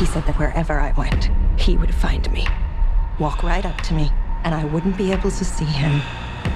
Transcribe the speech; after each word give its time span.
He 0.00 0.06
said 0.06 0.24
that 0.24 0.38
wherever 0.38 0.80
I 0.80 0.92
went, 0.92 1.28
he 1.58 1.76
would 1.76 1.94
find 1.94 2.24
me, 2.32 2.46
walk 3.18 3.42
right 3.42 3.66
up 3.66 3.78
to 3.82 3.92
me, 3.92 4.10
and 4.44 4.54
I 4.54 4.64
wouldn't 4.64 4.96
be 4.96 5.12
able 5.12 5.30
to 5.30 5.44
see 5.44 5.66
him. 5.66 6.00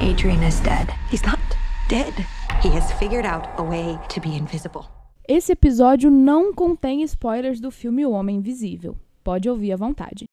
Adrian 0.00 0.42
is 0.42 0.60
dead. 0.60 0.88
He's 1.10 1.26
not 1.26 1.38
dead. 1.86 2.14
He 2.62 2.70
has 2.70 2.90
figured 2.92 3.26
out 3.26 3.46
a 3.58 3.62
way 3.62 3.98
to 4.08 4.18
be 4.18 4.34
invisible. 4.34 4.86
Esse 5.28 5.52
episódio 5.52 6.10
não 6.10 6.54
contém 6.54 7.02
spoilers 7.02 7.60
do 7.60 7.70
filme 7.70 8.06
O 8.06 8.12
Homem 8.12 8.36
Invisível. 8.36 8.96
Pode 9.22 9.50
ouvir 9.50 9.72
à 9.72 9.76
vontade. 9.76 10.24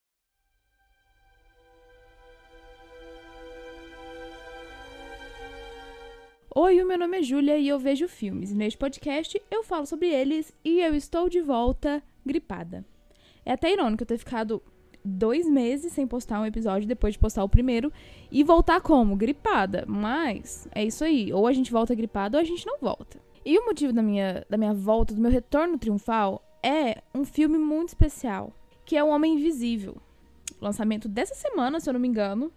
Oi, 6.56 6.82
o 6.82 6.88
meu 6.88 6.98
nome 6.98 7.20
é 7.20 7.22
Júlia 7.22 7.58
e 7.58 7.68
eu 7.68 7.78
vejo 7.78 8.08
filmes. 8.08 8.54
Neste 8.54 8.78
podcast 8.78 9.42
eu 9.52 9.66
falo 9.66 9.86
sobre 9.86 10.08
eles 10.08 10.54
e 10.64 10.80
eu 10.80 10.96
estou 10.96 11.28
de 11.28 11.42
volta 11.42 12.02
gripada. 12.26 12.86
É 13.46 13.54
até 13.54 13.72
irônico 13.72 14.04
eu 14.04 14.08
ter 14.08 14.18
ficado 14.18 14.62
dois 15.04 15.50
meses 15.50 15.94
sem 15.94 16.06
postar 16.06 16.40
um 16.40 16.46
episódio 16.46 16.88
depois 16.88 17.14
de 17.14 17.20
postar 17.20 17.44
o 17.44 17.50
primeiro 17.50 17.92
e 18.32 18.44
voltar 18.44 18.82
como? 18.82 19.16
Gripada. 19.16 19.84
Mas 19.88 20.68
é 20.74 20.84
isso 20.84 21.04
aí. 21.04 21.34
Ou 21.34 21.48
a 21.48 21.54
gente 21.54 21.72
volta 21.72 21.96
gripada 21.96 22.38
ou 22.38 22.42
a 22.42 22.46
gente 22.46 22.66
não 22.66 22.78
volta. 22.80 23.20
E 23.44 23.58
o 23.58 23.66
motivo 23.66 23.92
da 23.92 24.04
minha, 24.04 24.46
da 24.50 24.58
minha 24.58 24.74
volta, 24.74 25.14
do 25.14 25.22
meu 25.22 25.32
retorno 25.32 25.78
triunfal, 25.78 26.44
é 26.64 27.02
um 27.14 27.26
filme 27.26 27.58
muito 27.58 27.90
especial, 27.90 28.54
que 28.86 28.96
é 28.96 29.04
O 29.04 29.10
Homem 29.10 29.34
Invisível. 29.34 29.98
Lançamento 30.62 31.10
dessa 31.10 31.34
semana, 31.34 31.80
se 31.80 31.90
eu 31.90 31.94
não 31.94 32.00
me 32.00 32.08
engano. 32.08 32.52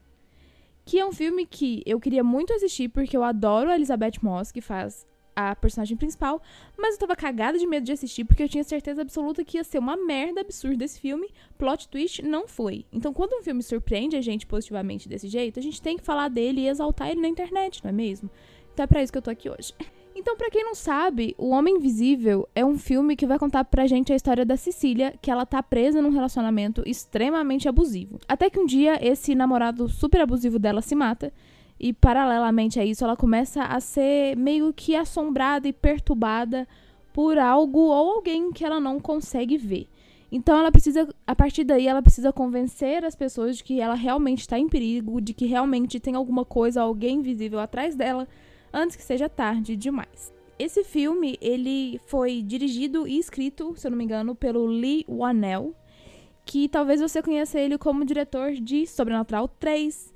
Que 0.85 0.99
é 0.99 1.07
um 1.07 1.13
filme 1.13 1.47
que 1.47 1.83
eu 1.87 1.99
queria 1.99 2.23
muito 2.23 2.53
assistir, 2.53 2.91
porque 2.91 3.17
eu 3.17 3.25
adoro 3.25 3.71
a 3.71 3.75
Elizabeth 3.75 4.19
Moss, 4.21 4.53
que 4.53 4.61
faz 4.61 5.07
a 5.35 5.55
personagem 5.55 5.97
principal, 5.97 6.43
mas 6.77 6.95
eu 6.95 7.01
tava 7.01 7.17
cagada 7.17 7.59
de 7.59 7.67
medo 7.67 7.85
de 7.85 7.93
assistir 7.93 8.25
porque 8.25 8.43
eu 8.43 8.49
tinha 8.49 8.65
certeza 8.65 9.03
absoluta 9.03 9.45
que 9.45 9.57
ia 9.57 9.65
ser 9.65 9.79
uma 9.79 9.97
merda 9.97 10.41
absurda 10.41 10.85
esse 10.85 11.01
filme. 11.01 11.29
Plot 11.59 11.89
twist 11.89 12.23
não 12.23 12.47
foi. 12.47 12.85
Então, 12.93 13.13
quando 13.13 13.39
um 13.39 13.43
filme 13.43 13.63
surpreende 13.63 14.17
a 14.17 14.21
gente 14.21 14.47
positivamente 14.47 15.09
desse 15.09 15.29
jeito, 15.29 15.59
a 15.59 15.63
gente 15.63 15.81
tem 15.81 15.97
que 15.97 16.05
falar 16.05 16.29
dele 16.29 16.63
e 16.63 16.69
exaltar 16.69 17.09
ele 17.09 17.21
na 17.21 17.29
internet, 17.29 17.83
não 17.83 17.91
é 17.91 17.93
mesmo? 17.93 18.31
Então 18.73 18.85
é 18.85 18.87
pra 18.87 19.03
isso 19.03 19.13
que 19.13 19.19
eu 19.19 19.23
tô 19.23 19.31
aqui 19.31 19.49
hoje. 19.49 19.73
Então, 20.17 20.37
para 20.37 20.49
quem 20.49 20.63
não 20.63 20.77
sabe, 20.77 21.35
O 21.37 21.51
Homem 21.51 21.75
Invisível 21.75 22.49
é 22.55 22.65
um 22.65 22.79
filme 22.79 23.17
que 23.17 23.27
vai 23.27 23.37
contar 23.37 23.65
pra 23.65 23.85
gente 23.85 24.13
a 24.13 24.17
história 24.17 24.45
da 24.45 24.57
Cecília, 24.57 25.13
que 25.21 25.29
ela 25.29 25.45
tá 25.45 25.61
presa 25.61 26.01
num 26.01 26.11
relacionamento 26.11 26.85
extremamente 26.87 27.69
abusivo. 27.69 28.21
Até 28.29 28.49
que 28.49 28.61
um 28.61 28.65
dia 28.65 28.97
esse 29.05 29.35
namorado 29.35 29.89
super 29.89 30.21
abusivo 30.21 30.57
dela 30.57 30.81
se 30.81 30.95
mata, 30.95 31.33
e 31.79 31.93
paralelamente 31.93 32.79
a 32.79 32.85
isso 32.85 33.05
ela 33.05 33.17
começa 33.17 33.63
a 33.63 33.81
ser 33.81 34.37
meio 34.37 34.73
que 34.73 34.95
assombrada 34.95 35.69
e 35.69 35.73
perturbada 35.73 36.67
por 37.13 37.39
algo 37.39 37.79
ou 37.79 38.13
alguém 38.15 38.53
que 38.53 38.65
ela 38.65 38.81
não 38.81 38.99
consegue 38.99 39.57
ver. 39.57 39.89
Então 40.31 40.59
ela 40.59 40.73
precisa, 40.73 41.09
a 41.27 41.37
partir 41.37 41.63
daí, 41.63 41.87
ela 41.87 42.03
precisa 42.03 42.33
convencer 42.33 43.05
as 43.05 43.15
pessoas 43.15 43.59
de 43.59 43.65
que 43.65 43.81
ela 43.81 43.95
realmente 43.95 44.41
está 44.41 44.59
em 44.59 44.69
perigo, 44.69 45.21
de 45.21 45.33
que 45.33 45.47
realmente 45.47 46.01
tem 46.01 46.17
alguma 46.17 46.45
coisa, 46.45 46.83
alguém 46.83 47.19
invisível 47.19 47.61
atrás 47.61 47.95
dela 47.95 48.27
antes 48.73 48.97
que 48.97 49.03
seja 49.03 49.29
tarde 49.29 49.77
demais. 49.77 50.33
Esse 50.59 50.85
filme, 50.85 51.37
ele 51.41 52.01
foi 52.07 52.43
dirigido 52.43 53.07
e 53.07 53.19
escrito, 53.19 53.75
se 53.77 53.87
eu 53.87 53.91
não 53.91 53.99
me 53.99 54.05
engano, 54.05 54.35
pelo 54.35 54.67
Lee 54.67 55.05
Wanell, 55.09 55.75
que 56.45 56.69
talvez 56.69 57.01
você 57.01 57.23
conheça 57.23 57.59
ele 57.59 57.79
como 57.79 58.05
diretor 58.05 58.53
de 58.53 58.87
Sobrenatural 58.87 59.49
3, 59.49 60.14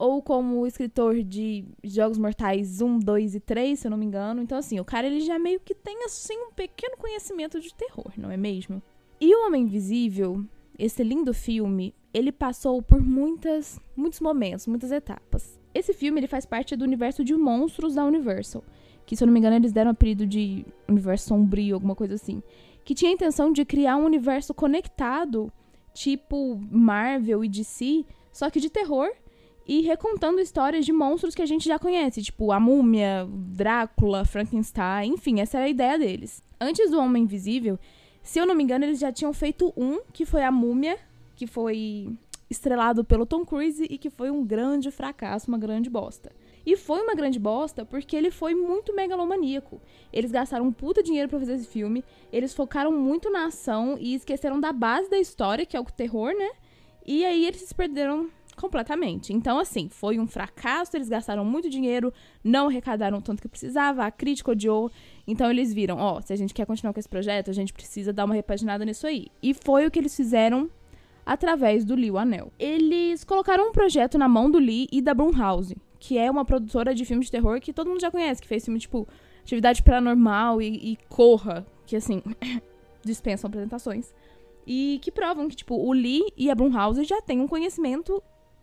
ou 0.00 0.22
como 0.22 0.66
escritor 0.66 1.22
de 1.22 1.62
Jogos 1.84 2.16
Mortais 2.16 2.80
1, 2.80 3.00
2 3.00 3.34
e 3.34 3.40
3, 3.40 3.78
se 3.78 3.86
eu 3.86 3.90
não 3.90 3.98
me 3.98 4.06
engano. 4.06 4.40
Então, 4.40 4.56
assim, 4.56 4.80
o 4.80 4.84
cara 4.84 5.06
ele 5.06 5.20
já 5.20 5.38
meio 5.38 5.60
que 5.60 5.74
tem, 5.74 6.06
assim, 6.06 6.34
um 6.38 6.52
pequeno 6.52 6.96
conhecimento 6.96 7.60
de 7.60 7.74
terror, 7.74 8.10
não 8.16 8.30
é 8.30 8.36
mesmo? 8.38 8.82
E 9.20 9.34
O 9.34 9.46
Homem 9.46 9.64
Invisível, 9.64 10.42
esse 10.78 11.04
lindo 11.04 11.34
filme, 11.34 11.94
ele 12.14 12.32
passou 12.32 12.80
por 12.80 12.98
muitas, 12.98 13.78
muitos 13.94 14.20
momentos, 14.20 14.66
muitas 14.66 14.90
etapas. 14.90 15.60
Esse 15.74 15.92
filme 15.92 16.18
ele 16.18 16.26
faz 16.26 16.46
parte 16.46 16.74
do 16.74 16.82
universo 16.82 17.22
de 17.22 17.34
monstros 17.34 17.96
da 17.96 18.04
Universal, 18.06 18.64
que 19.04 19.14
se 19.14 19.22
eu 19.22 19.26
não 19.26 19.34
me 19.34 19.38
engano 19.38 19.56
eles 19.56 19.70
deram 19.70 19.90
o 19.90 19.92
apelido 19.92 20.26
de 20.26 20.64
universo 20.88 21.28
sombrio, 21.28 21.74
alguma 21.74 21.94
coisa 21.94 22.14
assim, 22.14 22.42
que 22.86 22.94
tinha 22.94 23.10
a 23.10 23.14
intenção 23.14 23.52
de 23.52 23.66
criar 23.66 23.98
um 23.98 24.06
universo 24.06 24.54
conectado, 24.54 25.52
tipo 25.92 26.58
Marvel 26.70 27.44
e 27.44 27.50
DC, 27.50 28.06
só 28.32 28.48
que 28.48 28.60
de 28.60 28.70
terror 28.70 29.10
e 29.66 29.80
recontando 29.82 30.40
histórias 30.40 30.84
de 30.84 30.92
monstros 30.92 31.34
que 31.34 31.42
a 31.42 31.46
gente 31.46 31.66
já 31.66 31.78
conhece, 31.78 32.22
tipo 32.22 32.52
a 32.52 32.58
Múmia, 32.58 33.28
Drácula, 33.30 34.24
Frankenstein, 34.24 35.12
enfim, 35.12 35.40
essa 35.40 35.58
era 35.58 35.66
a 35.66 35.70
ideia 35.70 35.98
deles. 35.98 36.42
Antes 36.60 36.90
do 36.90 36.98
Homem 36.98 37.22
Invisível, 37.22 37.78
se 38.22 38.38
eu 38.38 38.46
não 38.46 38.54
me 38.54 38.62
engano, 38.62 38.84
eles 38.84 38.98
já 38.98 39.12
tinham 39.12 39.32
feito 39.32 39.72
um, 39.76 40.00
que 40.12 40.24
foi 40.24 40.42
a 40.42 40.50
Múmia, 40.50 40.98
que 41.36 41.46
foi 41.46 42.12
estrelado 42.50 43.04
pelo 43.04 43.24
Tom 43.24 43.44
Cruise 43.44 43.86
e 43.88 43.96
que 43.96 44.10
foi 44.10 44.30
um 44.30 44.44
grande 44.44 44.90
fracasso, 44.90 45.48
uma 45.48 45.58
grande 45.58 45.88
bosta. 45.88 46.32
E 46.66 46.76
foi 46.76 47.00
uma 47.00 47.14
grande 47.14 47.38
bosta 47.38 47.84
porque 47.84 48.14
ele 48.14 48.30
foi 48.30 48.54
muito 48.54 48.94
megalomaníaco. 48.94 49.80
Eles 50.12 50.30
gastaram 50.30 50.66
um 50.66 50.72
puta 50.72 51.02
dinheiro 51.02 51.28
para 51.28 51.38
fazer 51.38 51.54
esse 51.54 51.66
filme, 51.66 52.04
eles 52.32 52.52
focaram 52.52 52.92
muito 52.92 53.30
na 53.30 53.46
ação 53.46 53.96
e 53.98 54.14
esqueceram 54.14 54.60
da 54.60 54.72
base 54.72 55.08
da 55.08 55.18
história, 55.18 55.64
que 55.64 55.76
é 55.76 55.80
o 55.80 55.84
terror, 55.84 56.34
né? 56.36 56.50
E 57.06 57.24
aí 57.24 57.46
eles 57.46 57.62
se 57.62 57.74
perderam 57.74 58.28
completamente. 58.60 59.32
Então, 59.32 59.58
assim, 59.58 59.88
foi 59.88 60.18
um 60.18 60.26
fracasso, 60.26 60.96
eles 60.96 61.08
gastaram 61.08 61.44
muito 61.44 61.70
dinheiro, 61.70 62.12
não 62.44 62.68
arrecadaram 62.68 63.20
tanto 63.20 63.40
que 63.40 63.48
precisava, 63.48 64.04
a 64.04 64.10
crítica 64.10 64.50
odiou. 64.50 64.90
Então 65.26 65.50
eles 65.50 65.72
viram, 65.72 65.98
ó, 65.98 66.18
oh, 66.18 66.22
se 66.22 66.32
a 66.32 66.36
gente 66.36 66.52
quer 66.52 66.66
continuar 66.66 66.92
com 66.92 67.00
esse 67.00 67.08
projeto, 67.08 67.50
a 67.50 67.54
gente 67.54 67.72
precisa 67.72 68.12
dar 68.12 68.24
uma 68.24 68.34
repaginada 68.34 68.84
nisso 68.84 69.06
aí. 69.06 69.28
E 69.42 69.54
foi 69.54 69.86
o 69.86 69.90
que 69.90 69.98
eles 69.98 70.14
fizeram 70.14 70.68
através 71.24 71.84
do 71.84 71.94
Lee 71.94 72.10
Anel. 72.16 72.52
Eles 72.58 73.24
colocaram 73.24 73.68
um 73.68 73.72
projeto 73.72 74.18
na 74.18 74.28
mão 74.28 74.50
do 74.50 74.58
Lee 74.58 74.88
e 74.92 75.00
da 75.00 75.14
Blumhouse, 75.14 75.76
que 75.98 76.18
é 76.18 76.30
uma 76.30 76.44
produtora 76.44 76.94
de 76.94 77.04
filmes 77.04 77.26
de 77.26 77.32
terror 77.32 77.60
que 77.60 77.72
todo 77.72 77.88
mundo 77.88 78.00
já 78.00 78.10
conhece, 78.10 78.42
que 78.42 78.48
fez 78.48 78.64
filme 78.64 78.80
tipo 78.80 79.06
Atividade 79.42 79.82
Paranormal 79.82 80.60
e, 80.60 80.92
e 80.92 80.98
Corra, 81.08 81.66
que 81.86 81.96
assim, 81.96 82.22
dispensam 83.04 83.48
apresentações. 83.48 84.12
E 84.66 85.00
que 85.02 85.10
provam 85.10 85.48
que, 85.48 85.56
tipo, 85.56 85.74
o 85.74 85.92
Lee 85.92 86.22
e 86.36 86.50
a 86.50 86.54
Blumhouse 86.54 87.02
já 87.04 87.20
têm 87.22 87.40
um 87.40 87.48
conhecimento 87.48 88.22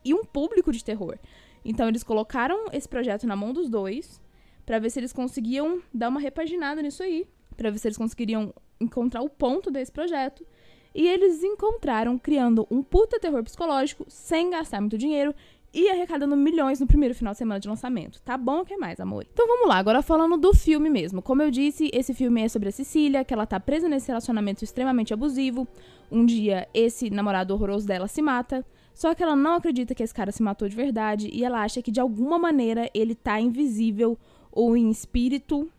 e 0.09 0.13
um 0.13 0.23
público 0.23 0.71
de 0.71 0.83
terror. 0.83 1.17
Então 1.63 1.87
eles 1.87 2.03
colocaram 2.03 2.65
esse 2.71 2.87
projeto 2.87 3.27
na 3.27 3.35
mão 3.35 3.53
dos 3.53 3.69
dois 3.69 4.21
para 4.65 4.79
ver 4.79 4.89
se 4.89 4.99
eles 4.99 5.13
conseguiam 5.13 5.81
dar 5.93 6.09
uma 6.09 6.19
repaginada 6.19 6.81
nisso 6.81 7.03
aí, 7.03 7.27
para 7.55 7.69
ver 7.69 7.77
se 7.77 7.87
eles 7.87 7.97
conseguiriam 7.97 8.53
encontrar 8.79 9.21
o 9.21 9.29
ponto 9.29 9.71
desse 9.71 9.91
projeto 9.91 10.45
e 10.93 11.07
eles 11.07 11.43
encontraram 11.43 12.17
criando 12.17 12.67
um 12.71 12.81
puta 12.81 13.19
terror 13.19 13.43
psicológico 13.43 14.05
sem 14.07 14.49
gastar 14.49 14.81
muito 14.81 14.97
dinheiro 14.97 15.33
e 15.73 15.89
arrecadando 15.89 16.35
milhões 16.35 16.79
no 16.79 16.87
primeiro 16.87 17.13
final 17.13 17.33
de 17.33 17.37
semana 17.37 17.59
de 17.59 17.67
lançamento. 17.67 18.19
Tá 18.21 18.37
bom, 18.37 18.61
o 18.61 18.65
que 18.65 18.75
mais, 18.77 18.99
amor? 18.99 19.25
Então 19.31 19.47
vamos 19.47 19.67
lá, 19.67 19.77
agora 19.77 20.01
falando 20.01 20.37
do 20.37 20.53
filme 20.53 20.89
mesmo. 20.89 21.21
Como 21.21 21.41
eu 21.43 21.51
disse, 21.51 21.89
esse 21.93 22.13
filme 22.13 22.41
é 22.41 22.49
sobre 22.49 22.69
a 22.69 22.71
Cecília, 22.71 23.23
que 23.23 23.33
ela 23.33 23.45
tá 23.45 23.59
presa 23.59 23.87
nesse 23.87 24.07
relacionamento 24.07 24.63
extremamente 24.63 25.13
abusivo. 25.13 25.67
Um 26.11 26.25
dia, 26.25 26.67
esse 26.73 27.09
namorado 27.09 27.53
horroroso 27.53 27.85
dela 27.85 28.07
se 28.07 28.21
mata. 28.21 28.65
Só 28.97 29.13
que 29.13 29.21
ela 29.21 29.35
não 29.35 29.53
acredita 29.53 29.93
que 29.93 30.01
esse 30.01 30.11
cara 30.11 30.31
se 30.31 30.41
matou 30.41 30.67
de 30.67 30.75
verdade 30.75 31.29
e 31.31 31.45
ela 31.45 31.61
acha 31.61 31.83
que 31.83 31.91
de 31.91 31.99
alguma 31.99 32.39
maneira 32.39 32.89
ele 32.95 33.13
tá 33.13 33.39
invisível 33.39 34.17
ou 34.51 34.75
em 34.75 34.89
espírito 34.89 35.69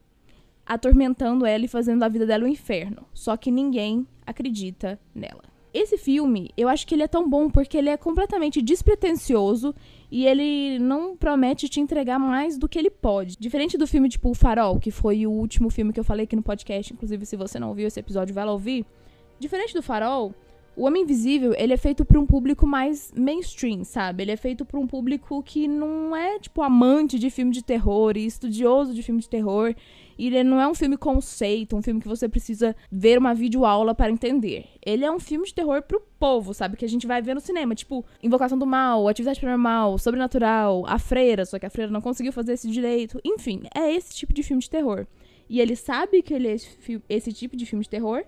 atormentando 0.64 1.44
ela 1.44 1.64
e 1.64 1.66
fazendo 1.66 2.04
a 2.04 2.08
vida 2.08 2.24
dela 2.24 2.44
um 2.44 2.46
inferno. 2.48 3.04
Só 3.12 3.36
que 3.36 3.50
ninguém 3.50 4.06
acredita 4.24 5.00
nela. 5.12 5.42
Esse 5.74 5.98
filme, 5.98 6.50
eu 6.56 6.68
acho 6.68 6.86
que 6.86 6.94
ele 6.94 7.02
é 7.02 7.08
tão 7.08 7.28
bom 7.28 7.50
porque 7.50 7.76
ele 7.76 7.90
é 7.90 7.96
completamente 7.96 8.62
despretensioso 8.62 9.74
e 10.12 10.24
ele 10.24 10.78
não 10.78 11.16
promete 11.16 11.68
te 11.68 11.80
entregar 11.80 12.20
mais 12.20 12.56
do 12.56 12.68
que 12.68 12.78
ele 12.78 12.88
pode. 12.88 13.36
Diferente 13.36 13.76
do 13.76 13.88
filme 13.88 14.08
tipo 14.08 14.30
O 14.30 14.34
Farol, 14.34 14.78
que 14.78 14.92
foi 14.92 15.26
o 15.26 15.32
último 15.32 15.70
filme 15.70 15.92
que 15.92 15.98
eu 15.98 16.04
falei 16.04 16.22
aqui 16.22 16.36
no 16.36 16.42
podcast, 16.42 16.92
inclusive 16.92 17.26
se 17.26 17.34
você 17.34 17.58
não 17.58 17.70
ouviu 17.70 17.88
esse 17.88 17.98
episódio, 17.98 18.32
vai 18.32 18.44
lá 18.44 18.52
ouvir. 18.52 18.86
Diferente 19.40 19.74
do 19.74 19.82
Farol, 19.82 20.32
o 20.78 20.86
Homem 20.86 21.02
Invisível, 21.02 21.52
ele 21.58 21.72
é 21.72 21.76
feito 21.76 22.04
para 22.04 22.20
um 22.20 22.24
público 22.24 22.64
mais 22.64 23.12
mainstream, 23.16 23.82
sabe? 23.82 24.22
Ele 24.22 24.30
é 24.30 24.36
feito 24.36 24.64
para 24.64 24.78
um 24.78 24.86
público 24.86 25.42
que 25.42 25.66
não 25.66 26.14
é, 26.14 26.38
tipo, 26.38 26.62
amante 26.62 27.18
de 27.18 27.30
filme 27.30 27.50
de 27.50 27.64
terror 27.64 28.16
e 28.16 28.24
estudioso 28.24 28.94
de 28.94 29.02
filme 29.02 29.20
de 29.20 29.28
terror. 29.28 29.74
E 30.16 30.28
ele 30.28 30.44
não 30.44 30.60
é 30.60 30.68
um 30.68 30.74
filme 30.74 30.96
conceito, 30.96 31.76
um 31.76 31.82
filme 31.82 32.00
que 32.00 32.06
você 32.06 32.28
precisa 32.28 32.76
ver 32.92 33.18
uma 33.18 33.34
videoaula 33.34 33.92
para 33.92 34.10
entender. 34.10 34.66
Ele 34.86 35.04
é 35.04 35.10
um 35.10 35.18
filme 35.18 35.46
de 35.46 35.54
terror 35.54 35.82
pro 35.82 36.00
povo, 36.16 36.54
sabe? 36.54 36.76
Que 36.76 36.84
a 36.84 36.88
gente 36.88 37.08
vai 37.08 37.20
ver 37.20 37.34
no 37.34 37.40
cinema. 37.40 37.74
Tipo, 37.74 38.04
Invocação 38.22 38.56
do 38.56 38.66
Mal, 38.66 39.08
Atividade 39.08 39.40
Paranormal, 39.40 39.98
Sobrenatural, 39.98 40.84
A 40.86 40.98
Freira, 41.00 41.44
só 41.44 41.58
que 41.58 41.66
a 41.66 41.70
Freira 41.70 41.90
não 41.90 42.00
conseguiu 42.00 42.32
fazer 42.32 42.52
esse 42.52 42.70
direito. 42.70 43.20
Enfim, 43.24 43.62
é 43.74 43.92
esse 43.92 44.14
tipo 44.14 44.32
de 44.32 44.44
filme 44.44 44.62
de 44.62 44.70
terror. 44.70 45.08
E 45.50 45.60
ele 45.60 45.74
sabe 45.74 46.22
que 46.22 46.32
ele 46.32 46.46
é 46.46 46.52
esse, 46.52 47.02
esse 47.08 47.32
tipo 47.32 47.56
de 47.56 47.66
filme 47.66 47.82
de 47.82 47.90
terror 47.90 48.22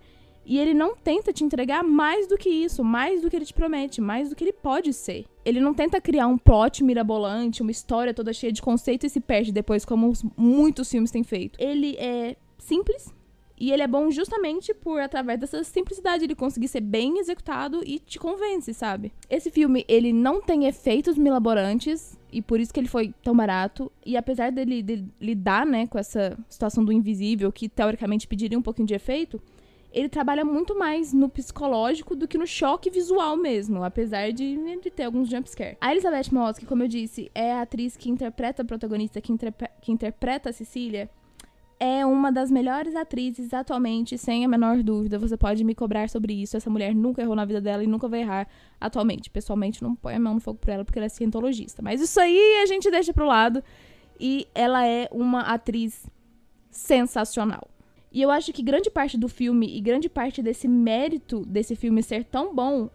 e 0.45 0.59
ele 0.59 0.75
não 0.75 0.97
tenta 0.97 1.33
te 1.33 1.45
entregar 1.45 1.85
mais 1.85 2.27
do 2.27 2.37
que 2.37 2.49
isso, 2.49 2.83
mais 2.83 3.23
do 3.23 3.31
que 3.31 3.37
ele 3.37 3.45
te 3.45 3.55
promete, 3.55 4.01
mais 4.01 4.31
do 4.31 4.37
que 4.37 4.45
ele 4.45 4.53
pode 4.53 4.93
ser. 4.93 5.25
Ele 5.45 5.61
não 5.61 5.73
tenta 5.73 6.01
criar 6.01 6.27
um 6.27 6.39
plot 6.39 6.83
mirabolante, 6.83 7.63
uma 7.63 7.71
história 7.71 8.15
toda 8.15 8.33
cheia 8.33 8.53
de 8.53 8.63
conceito 8.63 9.07
e 9.07 9.11
se 9.11 9.21
perde 9.21 9.53
depois, 9.53 9.85
como 9.85 10.13
muitos 10.37 10.91
filmes 10.91 11.11
têm 11.11 11.23
feito. 11.23 11.59
Ele 11.61 11.97
é 11.99 12.37
simples 12.59 13.13
E 13.61 13.71
ele 13.71 13.83
é 13.83 13.87
bom 13.87 14.11
justamente 14.11 14.73
por, 14.73 14.99
através 15.03 15.39
dessa 15.39 15.63
simplicidade, 15.63 16.25
ele 16.25 16.35
conseguir 16.35 16.67
ser 16.67 16.81
bem 16.81 17.19
executado 17.19 17.83
e 17.85 17.99
te 17.99 18.19
convence, 18.19 18.73
sabe? 18.73 19.13
Esse 19.29 19.51
filme, 19.51 19.85
ele 19.87 20.15
não 20.15 20.41
tem 20.41 20.65
efeitos 20.65 21.19
milaborantes, 21.19 22.19
e 22.33 22.41
por 22.41 22.59
isso 22.59 22.73
que 22.73 22.81
ele 22.81 22.89
foi 22.89 23.13
tão 23.23 23.37
barato. 23.37 23.93
E 24.05 24.17
apesar 24.17 24.51
dele, 24.51 24.83
dele 24.83 25.07
lidar, 25.21 25.67
né, 25.67 25.87
com 25.87 25.99
essa 25.99 26.39
situação 26.49 26.83
do 26.83 26.91
invisível, 26.91 27.53
que 27.53 27.69
teoricamente 27.69 28.27
pediria 28.27 28.59
um 28.59 28.63
pouquinho 28.63 28.89
de 28.89 28.95
efeito, 28.95 29.39
ele 29.93 30.09
trabalha 30.09 30.45
muito 30.45 30.79
mais 30.79 31.13
no 31.13 31.29
psicológico 31.29 32.15
do 32.15 32.29
que 32.29 32.39
no 32.39 32.47
choque 32.47 32.91
visual 32.91 33.37
mesmo, 33.37 33.83
apesar 33.83 34.33
de, 34.33 34.59
ter 34.95 35.05
alguns 35.05 35.29
jumpscare. 35.29 35.77
A 35.81 35.93
Elizabeth 35.93 36.33
Moss, 36.33 36.59
que 36.59 36.67
como 36.67 36.83
eu 36.83 36.89
disse, 36.89 37.31
é 37.35 37.53
a 37.53 37.63
atriz 37.63 37.97
que 37.97 38.11
interpreta 38.11 38.63
a 38.63 38.65
protagonista, 38.65 39.21
que, 39.21 39.33
interpre 39.33 39.69
que 39.81 39.93
interpreta 39.93 40.51
a 40.51 40.53
Cecília, 40.53 41.11
é 41.81 42.05
uma 42.05 42.31
das 42.31 42.51
melhores 42.51 42.95
atrizes 42.95 43.55
atualmente, 43.55 44.19
sem 44.19 44.45
a 44.45 44.49
menor 44.49 44.83
dúvida. 44.83 45.19
Você 45.19 45.35
pode 45.35 45.65
me 45.65 45.75
cobrar 45.75 46.11
sobre 46.11 46.35
isso. 46.35 46.55
Essa 46.55 46.69
mulher 46.69 46.95
nunca 46.95 47.23
errou 47.23 47.35
na 47.35 47.47
vida 47.47 47.59
dela 47.59 47.83
e 47.83 47.87
nunca 47.87 48.07
vai 48.07 48.21
errar 48.21 48.47
atualmente. 48.79 49.31
Pessoalmente, 49.31 49.83
não 49.83 49.95
põe 49.95 50.15
a 50.15 50.21
mão 50.21 50.35
no 50.35 50.41
fogo 50.41 50.59
por 50.59 50.69
ela 50.69 50.85
porque 50.85 50.99
ela 50.99 51.07
é 51.07 51.09
cientologista. 51.09 51.81
Mas 51.81 52.03
isso 52.03 52.21
aí 52.21 52.61
a 52.63 52.67
gente 52.67 52.91
deixa 52.91 53.15
pro 53.15 53.25
lado. 53.25 53.65
E 54.19 54.47
ela 54.55 54.87
é 54.87 55.09
uma 55.11 55.41
atriz 55.41 56.07
sensacional. 56.71 57.67
E 58.13 58.21
eu 58.21 58.31
acho 58.31 58.53
que 58.53 58.63
grande 58.63 58.91
parte 58.91 59.17
do 59.17 59.29
filme 59.29 59.77
e 59.77 59.81
grande 59.81 60.09
parte 60.09 60.43
desse 60.43 60.67
mérito 60.67 61.45
desse 61.47 61.77
filme 61.77 62.03
ser 62.03 62.25
tão 62.25 62.55
bom 62.55 62.91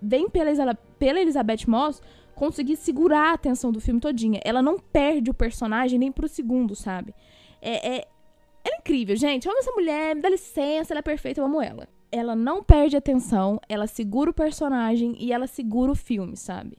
vem 0.00 0.28
pela, 0.30 0.74
pela 0.98 1.20
Elizabeth 1.20 1.66
Moss 1.66 2.00
conseguir 2.34 2.76
segurar 2.76 3.30
a 3.30 3.34
atenção 3.34 3.72
do 3.72 3.80
filme 3.80 4.00
todinha. 4.00 4.40
Ela 4.44 4.62
não 4.62 4.78
perde 4.78 5.30
o 5.30 5.34
personagem 5.34 5.98
nem 5.98 6.10
pro 6.10 6.28
segundo, 6.28 6.74
sabe? 6.74 7.14
É, 7.60 7.96
é, 7.96 8.08
é 8.64 8.76
incrível, 8.78 9.14
gente. 9.16 9.46
Eu 9.46 9.52
amo 9.52 9.60
essa 9.60 9.72
mulher, 9.72 10.14
me 10.14 10.22
dá 10.22 10.30
licença, 10.30 10.92
ela 10.92 11.00
é 11.00 11.02
perfeita, 11.02 11.40
eu 11.40 11.44
amo 11.44 11.60
ela. 11.60 11.88
Ela 12.10 12.34
não 12.34 12.62
perde 12.62 12.96
atenção, 12.96 13.60
ela 13.68 13.86
segura 13.86 14.30
o 14.30 14.34
personagem 14.34 15.14
e 15.18 15.32
ela 15.32 15.46
segura 15.46 15.92
o 15.92 15.96
filme, 15.96 16.36
sabe? 16.36 16.78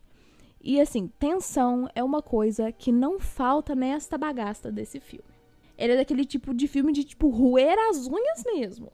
E 0.63 0.79
assim, 0.79 1.07
tensão 1.19 1.89
é 1.95 2.03
uma 2.03 2.21
coisa 2.21 2.71
que 2.71 2.91
não 2.91 3.19
falta 3.19 3.75
nesta 3.75 4.17
bagaça 4.17 4.71
desse 4.71 4.99
filme. 4.99 5.30
Ele 5.81 5.93
é 5.93 5.97
daquele 5.97 6.25
tipo 6.25 6.53
de 6.53 6.67
filme 6.67 6.93
de, 6.93 7.03
tipo, 7.03 7.29
roer 7.29 7.75
as 7.89 8.07
unhas 8.07 8.43
mesmo. 8.45 8.91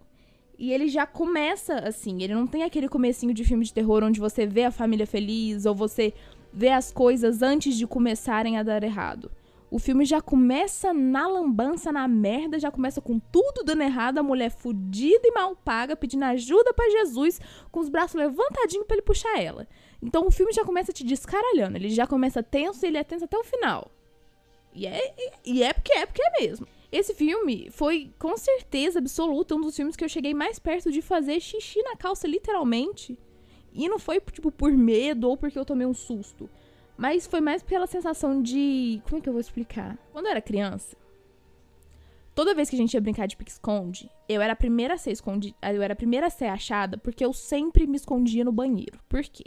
E 0.58 0.72
ele 0.72 0.88
já 0.88 1.06
começa 1.06 1.76
assim, 1.80 2.24
ele 2.24 2.34
não 2.34 2.48
tem 2.48 2.64
aquele 2.64 2.88
comecinho 2.88 3.34
de 3.34 3.44
filme 3.44 3.64
de 3.64 3.74
terror 3.74 4.04
onde 4.04 4.20
você 4.20 4.48
vê 4.48 4.64
a 4.64 4.72
família 4.72 5.06
feliz 5.06 5.66
ou 5.66 5.76
você 5.76 6.14
vê 6.52 6.70
as 6.70 6.92
coisas 6.92 7.44
antes 7.44 7.76
de 7.76 7.86
começarem 7.86 8.58
a 8.58 8.64
dar 8.64 8.84
errado. 8.84 9.30
O 9.70 9.80
filme 9.80 10.06
já 10.06 10.22
começa 10.22 10.94
na 10.94 11.28
lambança, 11.28 11.92
na 11.92 12.08
merda, 12.08 12.58
já 12.58 12.72
começa 12.72 13.02
com 13.02 13.20
tudo 13.20 13.64
dando 13.66 13.84
errado, 13.84 14.18
a 14.18 14.24
mulher 14.24 14.50
fudida 14.50 15.28
e 15.28 15.32
mal 15.32 15.56
paga, 15.58 15.96
pedindo 15.96 16.24
ajuda 16.24 16.74
para 16.74 16.90
Jesus, 16.90 17.40
com 17.70 17.82
os 17.82 17.90
braços 17.90 18.16
levantadinhos 18.16 18.88
para 18.88 18.96
ele 18.96 19.06
puxar 19.06 19.40
ela. 19.40 19.68
Então 20.02 20.26
o 20.26 20.32
filme 20.32 20.54
já 20.54 20.64
começa 20.64 20.94
te 20.94 21.04
descaralhando, 21.04 21.78
ele 21.78 21.90
já 21.90 22.08
começa 22.08 22.42
tenso 22.42 22.86
e 22.86 22.88
ele 22.88 22.98
é 22.98 23.04
tenso 23.04 23.26
até 23.26 23.38
o 23.38 23.44
final. 23.44 23.92
E 24.74 24.88
é, 24.88 25.14
e 25.46 25.62
é 25.62 25.74
porque 25.74 25.92
é 25.92 26.06
porque 26.06 26.22
é 26.22 26.42
mesmo. 26.42 26.66
Esse 26.98 27.14
filme 27.14 27.70
foi, 27.70 28.12
com 28.18 28.36
certeza 28.36 28.98
absoluta, 28.98 29.54
um 29.54 29.62
dos 29.62 29.76
filmes 29.76 29.96
que 29.96 30.04
eu 30.04 30.10
cheguei 30.10 30.34
mais 30.34 30.58
perto 30.58 30.92
de 30.92 31.00
fazer 31.00 31.40
xixi 31.40 31.80
na 31.84 31.96
calça, 31.96 32.28
literalmente. 32.28 33.20
E 33.72 33.88
não 33.88 34.00
foi, 34.00 34.20
tipo, 34.20 34.52
por 34.52 34.72
medo 34.72 35.30
ou 35.30 35.38
porque 35.38 35.60
eu 35.60 35.64
tomei 35.64 35.86
um 35.86 35.94
susto. 35.94 36.50
Mas 36.98 37.28
foi 37.28 37.40
mais 37.40 37.62
pela 37.62 37.86
sensação 37.86 38.42
de. 38.42 39.00
Como 39.04 39.20
é 39.20 39.22
que 39.22 39.30
eu 39.30 39.34
vou 39.34 39.40
explicar? 39.40 39.96
Quando 40.12 40.26
eu 40.26 40.32
era 40.32 40.42
criança, 40.42 40.98
toda 42.34 42.56
vez 42.56 42.68
que 42.68 42.76
a 42.76 42.80
gente 42.80 42.96
ia 42.96 43.02
brincar 43.02 43.28
de 43.28 43.38
pique-esconde, 43.38 44.10
eu 44.28 44.42
era 44.42 44.54
a 44.54 44.56
primeira 44.56 44.96
a 44.96 44.98
ser 44.98 45.12
escondida. 45.12 45.56
Eu 45.72 45.84
era 45.84 45.94
a 45.94 45.96
primeira 45.96 46.26
a 46.26 46.32
ser 46.32 46.46
achada 46.46 46.98
porque 46.98 47.24
eu 47.24 47.32
sempre 47.32 47.86
me 47.86 47.98
escondia 47.98 48.44
no 48.44 48.52
banheiro. 48.52 49.00
Por 49.08 49.22
quê? 49.22 49.46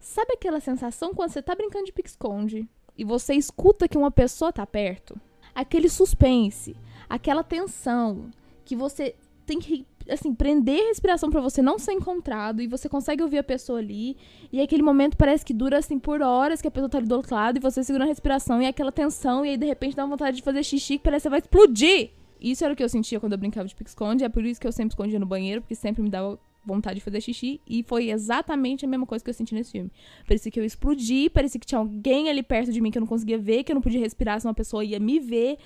Sabe 0.00 0.32
aquela 0.32 0.58
sensação 0.58 1.12
quando 1.12 1.32
você 1.32 1.42
tá 1.42 1.54
brincando 1.54 1.84
de 1.84 1.92
pique-esconde 1.92 2.66
e 2.96 3.04
você 3.04 3.34
escuta 3.34 3.86
que 3.86 3.98
uma 3.98 4.10
pessoa 4.10 4.50
tá 4.50 4.66
perto? 4.66 5.20
Aquele 5.54 5.88
suspense, 5.88 6.76
aquela 7.08 7.42
tensão 7.42 8.30
que 8.64 8.74
você 8.74 9.14
tem 9.44 9.58
que 9.58 9.86
assim, 10.08 10.34
prender 10.34 10.80
a 10.80 10.88
respiração 10.88 11.30
para 11.30 11.40
você 11.40 11.62
não 11.62 11.78
ser 11.78 11.92
encontrado 11.92 12.60
e 12.60 12.66
você 12.66 12.88
consegue 12.88 13.22
ouvir 13.22 13.38
a 13.38 13.42
pessoa 13.42 13.78
ali. 13.78 14.16
E 14.52 14.60
aquele 14.60 14.82
momento 14.82 15.16
parece 15.16 15.44
que 15.44 15.54
dura 15.54 15.78
assim 15.78 15.98
por 15.98 16.22
horas 16.22 16.60
que 16.60 16.68
a 16.68 16.70
pessoa 16.70 16.88
tá 16.88 16.98
ali 16.98 17.06
do 17.06 17.14
outro 17.14 17.34
lado 17.34 17.56
e 17.56 17.60
você 17.60 17.84
segura 17.84 18.04
a 18.04 18.06
respiração 18.06 18.60
e 18.60 18.66
aquela 18.66 18.92
tensão 18.92 19.44
e 19.44 19.50
aí 19.50 19.56
de 19.56 19.66
repente 19.66 19.96
dá 19.96 20.04
vontade 20.06 20.36
de 20.36 20.42
fazer 20.42 20.62
xixi 20.62 20.98
que 20.98 21.04
parece 21.04 21.24
que 21.24 21.30
vai 21.30 21.38
explodir. 21.38 22.10
Isso 22.40 22.64
era 22.64 22.74
o 22.74 22.76
que 22.76 22.82
eu 22.82 22.88
sentia 22.88 23.20
quando 23.20 23.32
eu 23.32 23.38
brincava 23.38 23.68
de 23.68 23.74
pique-esconde, 23.74 24.24
é 24.24 24.28
por 24.28 24.44
isso 24.44 24.60
que 24.60 24.66
eu 24.66 24.72
sempre 24.72 24.92
escondia 24.92 25.18
no 25.18 25.26
banheiro, 25.26 25.60
porque 25.60 25.76
sempre 25.76 26.02
me 26.02 26.10
dava 26.10 26.38
vontade 26.64 26.96
de 26.96 27.04
fazer 27.04 27.20
xixi 27.20 27.60
e 27.66 27.82
foi 27.82 28.10
exatamente 28.10 28.84
a 28.84 28.88
mesma 28.88 29.06
coisa 29.06 29.24
que 29.24 29.30
eu 29.30 29.34
senti 29.34 29.54
nesse 29.54 29.72
filme. 29.72 29.90
Parecia 30.26 30.50
que 30.50 30.60
eu 30.60 30.64
explodi, 30.64 31.28
parecia 31.30 31.60
que 31.60 31.66
tinha 31.66 31.78
alguém 31.78 32.28
ali 32.28 32.42
perto 32.42 32.72
de 32.72 32.80
mim 32.80 32.90
que 32.90 32.98
eu 32.98 33.00
não 33.00 33.06
conseguia 33.06 33.38
ver, 33.38 33.64
que 33.64 33.72
eu 33.72 33.74
não 33.74 33.82
podia 33.82 34.00
respirar, 34.00 34.40
senão 34.40 34.50
uma 34.50 34.54
pessoa 34.54 34.84
ia 34.84 35.00
me 35.00 35.18
ver. 35.18 35.58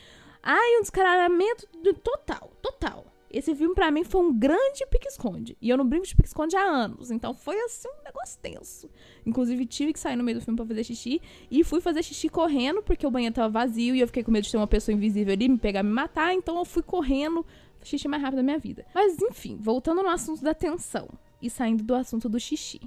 Ai, 0.43 0.79
um 0.79 0.83
descaralhamento 0.83 1.67
total, 2.03 2.51
total. 2.63 3.05
Esse 3.37 3.55
filme 3.55 3.75
para 3.75 3.91
mim 3.91 4.05
foi 4.05 4.21
um 4.23 4.33
grande 4.33 4.87
pique-esconde. 4.91 5.59
E 5.61 5.69
eu 5.69 5.77
não 5.77 5.87
brinco 5.87 6.07
de 6.07 6.15
pique-esconde 6.15 6.57
há 6.57 6.63
anos. 6.63 7.11
Então 7.11 7.35
foi 7.35 7.59
assim 7.65 7.89
um 7.89 8.05
negócio 8.05 8.39
tenso. 8.41 8.89
Inclusive 9.27 9.67
tive 9.67 9.93
que 9.93 9.99
sair 9.99 10.17
no 10.17 10.25
meio 10.25 10.39
do 10.39 10.45
filme 10.45 10.57
para 10.57 10.65
fazer 10.65 10.85
xixi. 10.85 11.21
E 11.51 11.65
fui 11.65 11.81
fazer 11.81 12.03
xixi 12.03 12.29
correndo, 12.29 12.83
porque 12.83 13.07
o 13.07 13.11
banheiro 13.11 13.35
tava 13.35 13.49
vazio 13.49 13.95
e 13.95 14.01
eu 14.01 14.07
fiquei 14.07 14.23
com 14.23 14.31
medo 14.31 14.45
de 14.45 14.53
ter 14.53 14.57
uma 14.57 14.67
pessoa 14.67 14.95
invisível 14.95 15.35
ali 15.35 15.49
me 15.49 15.59
pegar 15.59 15.83
me 15.83 15.91
matar. 15.91 16.33
Então 16.33 16.57
eu 16.57 16.65
fui 16.65 16.83
correndo, 16.83 17.45
xixi 17.87 18.09
mais 18.09 18.23
rápido 18.23 18.39
da 18.39 18.43
minha 18.43 18.59
vida. 18.59 18.85
Mas 18.95 19.21
enfim, 19.21 19.57
voltando 19.61 20.03
no 20.03 20.09
assunto 20.09 20.43
da 20.43 20.55
tensão. 20.55 21.09
E 21.41 21.51
saindo 21.51 21.85
do 21.85 21.95
assunto 21.95 22.29
do 22.29 22.41
xixi. 22.41 22.81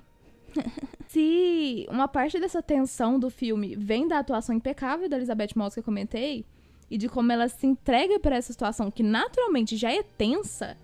Se 1.08 1.88
uma 1.90 2.08
parte 2.08 2.40
dessa 2.40 2.62
tensão 2.62 3.20
do 3.20 3.30
filme 3.30 3.76
vem 3.76 4.08
da 4.08 4.20
atuação 4.20 4.56
impecável 4.56 5.10
da 5.10 5.18
Elizabeth 5.18 5.50
Moss 5.56 5.74
que 5.74 5.80
eu 5.80 5.84
comentei, 5.84 6.46
e 6.90 6.98
de 6.98 7.08
como 7.08 7.32
ela 7.32 7.48
se 7.48 7.68
entrega 7.68 8.20
para 8.20 8.36
essa 8.36 8.52
situação 8.52 8.90
que 8.90 9.04
naturalmente 9.04 9.78
já 9.78 9.92
é 9.92 10.02
tensa, 10.02 10.76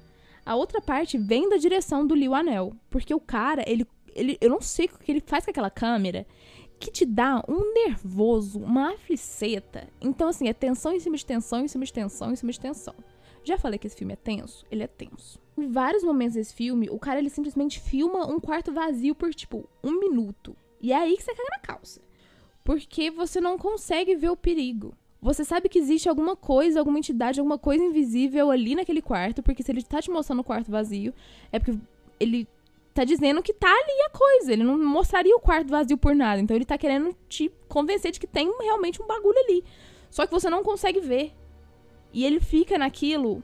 a 0.45 0.55
outra 0.55 0.79
parte 0.79 1.17
vem 1.17 1.49
da 1.49 1.57
direção 1.57 2.05
do 2.05 2.13
Liu 2.13 2.35
Anel. 2.35 2.75
Porque 2.89 3.13
o 3.13 3.19
cara, 3.19 3.63
ele, 3.67 3.87
ele. 4.13 4.37
Eu 4.39 4.49
não 4.49 4.61
sei 4.61 4.85
o 4.85 4.99
que 4.99 5.11
ele 5.11 5.23
faz 5.25 5.43
com 5.45 5.51
aquela 5.51 5.71
câmera. 5.71 6.25
Que 6.79 6.91
te 6.91 7.05
dá 7.05 7.41
um 7.47 7.73
nervoso, 7.73 8.59
uma 8.59 8.91
afliceta. 8.91 9.87
Então, 10.01 10.27
assim, 10.27 10.47
é 10.47 10.53
tensão 10.53 10.93
em 10.93 10.99
cima 10.99 11.15
de 11.15 11.25
tensão, 11.25 11.63
em 11.63 11.67
cima 11.67 11.85
de 11.85 11.93
tensão, 11.93 12.31
em 12.31 12.35
cima 12.35 12.51
de 12.51 12.59
tensão. 12.59 12.93
Já 13.45 13.57
falei 13.57 13.77
que 13.77 13.85
esse 13.85 13.95
filme 13.95 14.13
é 14.13 14.17
tenso? 14.17 14.65
Ele 14.71 14.83
é 14.83 14.87
tenso. 14.87 15.39
Em 15.55 15.67
vários 15.67 16.03
momentos 16.03 16.33
desse 16.33 16.53
filme, 16.53 16.89
o 16.89 16.97
cara 16.97 17.19
ele 17.19 17.29
simplesmente 17.29 17.79
filma 17.79 18.27
um 18.27 18.39
quarto 18.39 18.73
vazio 18.73 19.13
por, 19.13 19.33
tipo, 19.33 19.69
um 19.83 19.99
minuto. 19.99 20.57
E 20.81 20.91
é 20.91 20.97
aí 20.97 21.15
que 21.15 21.23
você 21.23 21.33
caga 21.33 21.49
na 21.51 21.59
calça. 21.59 22.01
Porque 22.63 23.11
você 23.11 23.39
não 23.39 23.57
consegue 23.57 24.15
ver 24.15 24.29
o 24.29 24.35
perigo. 24.35 24.93
Você 25.21 25.43
sabe 25.43 25.69
que 25.69 25.79
existe 25.79 26.09
alguma 26.09 26.35
coisa, 26.35 26.79
alguma 26.79 26.97
entidade, 26.97 27.39
alguma 27.39 27.57
coisa 27.57 27.83
invisível 27.83 28.51
ali 28.51 28.75
naquele 28.75 29.01
quarto, 29.01 29.41
porque 29.41 29.63
se 29.63 29.71
ele 29.71 29.83
tá 29.83 30.01
te 30.01 30.09
mostrando 30.11 30.39
o 30.39 30.43
quarto 30.43 30.71
vazio, 30.71 31.13
é 31.51 31.59
porque 31.59 31.79
ele 32.19 32.47
tá 32.93 33.03
dizendo 33.03 33.43
que 33.43 33.53
tá 33.53 33.69
ali 33.69 34.01
a 34.05 34.09
coisa. 34.09 34.53
Ele 34.53 34.63
não 34.63 34.77
mostraria 34.77 35.35
o 35.35 35.39
quarto 35.39 35.69
vazio 35.69 35.97
por 35.97 36.15
nada. 36.15 36.41
Então 36.41 36.55
ele 36.55 36.65
tá 36.65 36.77
querendo 36.77 37.15
te 37.29 37.51
convencer 37.67 38.11
de 38.11 38.19
que 38.19 38.27
tem 38.27 38.51
realmente 38.59 39.01
um 39.01 39.05
bagulho 39.05 39.37
ali. 39.37 39.63
Só 40.09 40.25
que 40.25 40.31
você 40.31 40.49
não 40.49 40.63
consegue 40.63 40.99
ver. 40.99 41.33
E 42.15 42.23
ele 42.23 42.39
fica 42.39 42.77
naquilo 42.77 43.43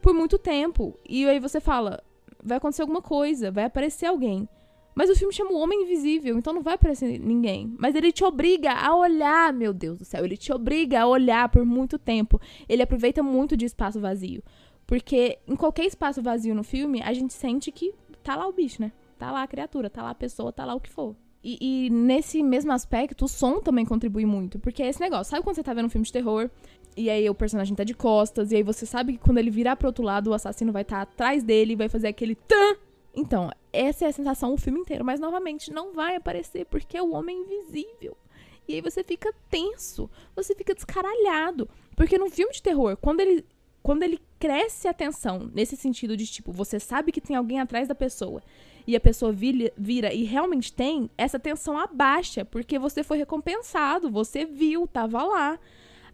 por 0.00 0.12
muito 0.12 0.36
tempo. 0.36 0.98
E 1.08 1.24
aí 1.24 1.38
você 1.38 1.60
fala: 1.60 2.02
vai 2.42 2.58
acontecer 2.58 2.82
alguma 2.82 3.00
coisa, 3.00 3.52
vai 3.52 3.64
aparecer 3.64 4.06
alguém. 4.06 4.48
Mas 4.92 5.08
o 5.08 5.14
filme 5.14 5.32
chama 5.32 5.52
o 5.52 5.58
Homem 5.58 5.84
Invisível, 5.84 6.36
então 6.36 6.52
não 6.52 6.62
vai 6.62 6.74
aparecer 6.74 7.18
ninguém. 7.20 7.72
Mas 7.78 7.94
ele 7.94 8.10
te 8.10 8.24
obriga 8.24 8.72
a 8.72 8.94
olhar, 8.94 9.52
meu 9.52 9.72
Deus 9.72 10.00
do 10.00 10.04
céu. 10.04 10.24
Ele 10.24 10.36
te 10.36 10.52
obriga 10.52 11.02
a 11.02 11.06
olhar 11.06 11.48
por 11.48 11.64
muito 11.64 11.96
tempo. 11.96 12.40
Ele 12.68 12.82
aproveita 12.82 13.22
muito 13.22 13.56
de 13.56 13.66
espaço 13.66 14.00
vazio. 14.00 14.42
Porque 14.84 15.38
em 15.46 15.54
qualquer 15.54 15.86
espaço 15.86 16.20
vazio 16.20 16.56
no 16.56 16.64
filme, 16.64 17.00
a 17.02 17.12
gente 17.12 17.32
sente 17.32 17.70
que 17.70 17.94
tá 18.22 18.34
lá 18.34 18.48
o 18.48 18.52
bicho, 18.52 18.82
né? 18.82 18.90
Tá 19.16 19.30
lá 19.30 19.44
a 19.44 19.46
criatura, 19.46 19.88
tá 19.88 20.02
lá 20.02 20.10
a 20.10 20.14
pessoa, 20.14 20.52
tá 20.52 20.64
lá 20.64 20.74
o 20.74 20.80
que 20.80 20.90
for. 20.90 21.14
E, 21.42 21.86
e, 21.86 21.90
nesse 21.90 22.42
mesmo 22.42 22.70
aspecto, 22.72 23.24
o 23.24 23.28
som 23.28 23.60
também 23.60 23.84
contribui 23.84 24.26
muito. 24.26 24.58
Porque 24.58 24.82
é 24.82 24.88
esse 24.88 25.00
negócio. 25.00 25.30
Sabe 25.30 25.42
quando 25.42 25.56
você 25.56 25.62
tá 25.62 25.72
vendo 25.72 25.86
um 25.86 25.90
filme 25.90 26.04
de 26.04 26.12
terror 26.12 26.50
e 26.96 27.08
aí 27.10 27.28
o 27.28 27.34
personagem 27.34 27.74
tá 27.74 27.84
de 27.84 27.94
costas, 27.94 28.52
e 28.52 28.56
aí 28.56 28.62
você 28.62 28.86
sabe 28.86 29.14
que 29.14 29.18
quando 29.18 29.38
ele 29.38 29.50
virar 29.50 29.76
pro 29.76 29.88
outro 29.88 30.04
lado, 30.04 30.30
o 30.30 30.34
assassino 30.34 30.72
vai 30.72 30.82
estar 30.82 30.96
tá 30.96 31.02
atrás 31.02 31.42
dele 31.42 31.72
e 31.72 31.76
vai 31.76 31.88
fazer 31.88 32.08
aquele 32.08 32.34
tan 32.34 32.76
então, 33.14 33.50
essa 33.72 34.06
é 34.06 34.08
a 34.08 34.12
sensação 34.12 34.54
o 34.54 34.58
filme 34.58 34.80
inteiro, 34.80 35.04
mas 35.04 35.20
novamente 35.20 35.70
não 35.70 35.92
vai 35.92 36.16
aparecer 36.16 36.64
porque 36.66 36.96
é 36.96 37.02
o 37.02 37.12
homem 37.12 37.36
invisível. 37.42 38.16
E 38.66 38.74
aí 38.74 38.80
você 38.80 39.04
fica 39.04 39.34
tenso, 39.50 40.08
você 40.34 40.54
fica 40.54 40.74
descaralhado, 40.74 41.68
porque 41.96 42.16
no 42.16 42.30
filme 42.30 42.52
de 42.52 42.62
terror, 42.62 42.96
quando 42.96 43.20
ele 43.20 43.44
quando 43.82 44.04
ele 44.04 44.20
cresce 44.38 44.86
a 44.86 44.94
tensão 44.94 45.50
nesse 45.52 45.76
sentido 45.76 46.16
de 46.16 46.24
tipo, 46.24 46.52
você 46.52 46.78
sabe 46.78 47.10
que 47.10 47.20
tem 47.20 47.34
alguém 47.34 47.58
atrás 47.58 47.88
da 47.88 47.96
pessoa 47.96 48.40
e 48.86 48.94
a 48.94 49.00
pessoa 49.00 49.32
vira, 49.32 49.72
vira 49.76 50.14
e 50.14 50.22
realmente 50.22 50.72
tem, 50.72 51.10
essa 51.18 51.36
tensão 51.36 51.76
abaixa, 51.76 52.44
porque 52.44 52.78
você 52.78 53.02
foi 53.02 53.18
recompensado, 53.18 54.08
você 54.08 54.44
viu, 54.44 54.86
tava 54.86 55.24
lá. 55.24 55.58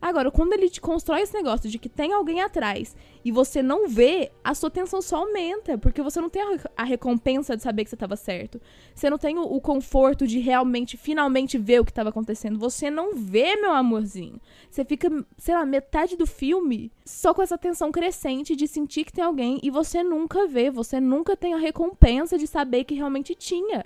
Agora, 0.01 0.31
quando 0.31 0.53
ele 0.53 0.71
te 0.71 0.81
constrói 0.81 1.23
esse 1.23 1.35
negócio 1.35 1.69
de 1.69 1.77
que 1.77 1.89
tem 1.89 2.13
alguém 2.13 2.41
atrás 2.41 2.97
e 3.25 3.33
você 3.33 3.61
não 3.61 3.89
vê, 3.89 4.31
a 4.45 4.55
sua 4.55 4.71
tensão 4.71 5.03
só 5.03 5.17
aumenta, 5.17 5.77
porque 5.77 6.01
você 6.01 6.21
não 6.21 6.31
tem 6.31 6.43
a, 6.77 6.85
recompensa 6.85 7.57
de 7.57 7.63
saber 7.65 7.83
que 7.83 7.91
você 7.91 7.97
estava 7.97 8.15
certo. 8.15 8.61
Você 8.95 9.11
não 9.11 9.19
tem 9.19 9.37
o, 9.37 9.43
o, 9.43 9.61
conforto 9.61 10.25
de 10.25 10.39
realmente, 10.39 10.97
finalmente 10.97 11.59
ver 11.59 11.81
o 11.81 11.85
que 11.85 11.91
estava 11.91 12.11
acontecendo. 12.11 12.61
Você 12.61 12.91
não 12.91 13.17
vê, 13.17 13.57
meu 13.57 13.73
amorzinho. 13.73 14.41
Você 14.71 14.85
fica, 14.85 15.11
sei 15.37 15.55
lá, 15.55 15.67
metade 15.67 16.17
do 16.17 16.27
filme 16.27 16.93
só 17.05 17.35
com 17.35 17.43
essa 17.43 17.59
tensão 17.59 17.91
crescente 17.91 18.55
de 18.55 18.69
sentir 18.69 19.05
que 19.05 19.13
tem 19.13 19.25
alguém 19.25 19.59
e 19.65 19.71
você 19.71 20.05
nunca 20.05 20.47
vê, 20.47 20.71
você 20.71 21.01
nunca 21.01 21.37
tem 21.37 21.55
a 21.55 21.59
recompensa 21.59 22.39
de 22.39 22.47
saber 22.47 22.85
que 22.85 22.95
realmente 22.95 23.35
tinha. 23.35 23.85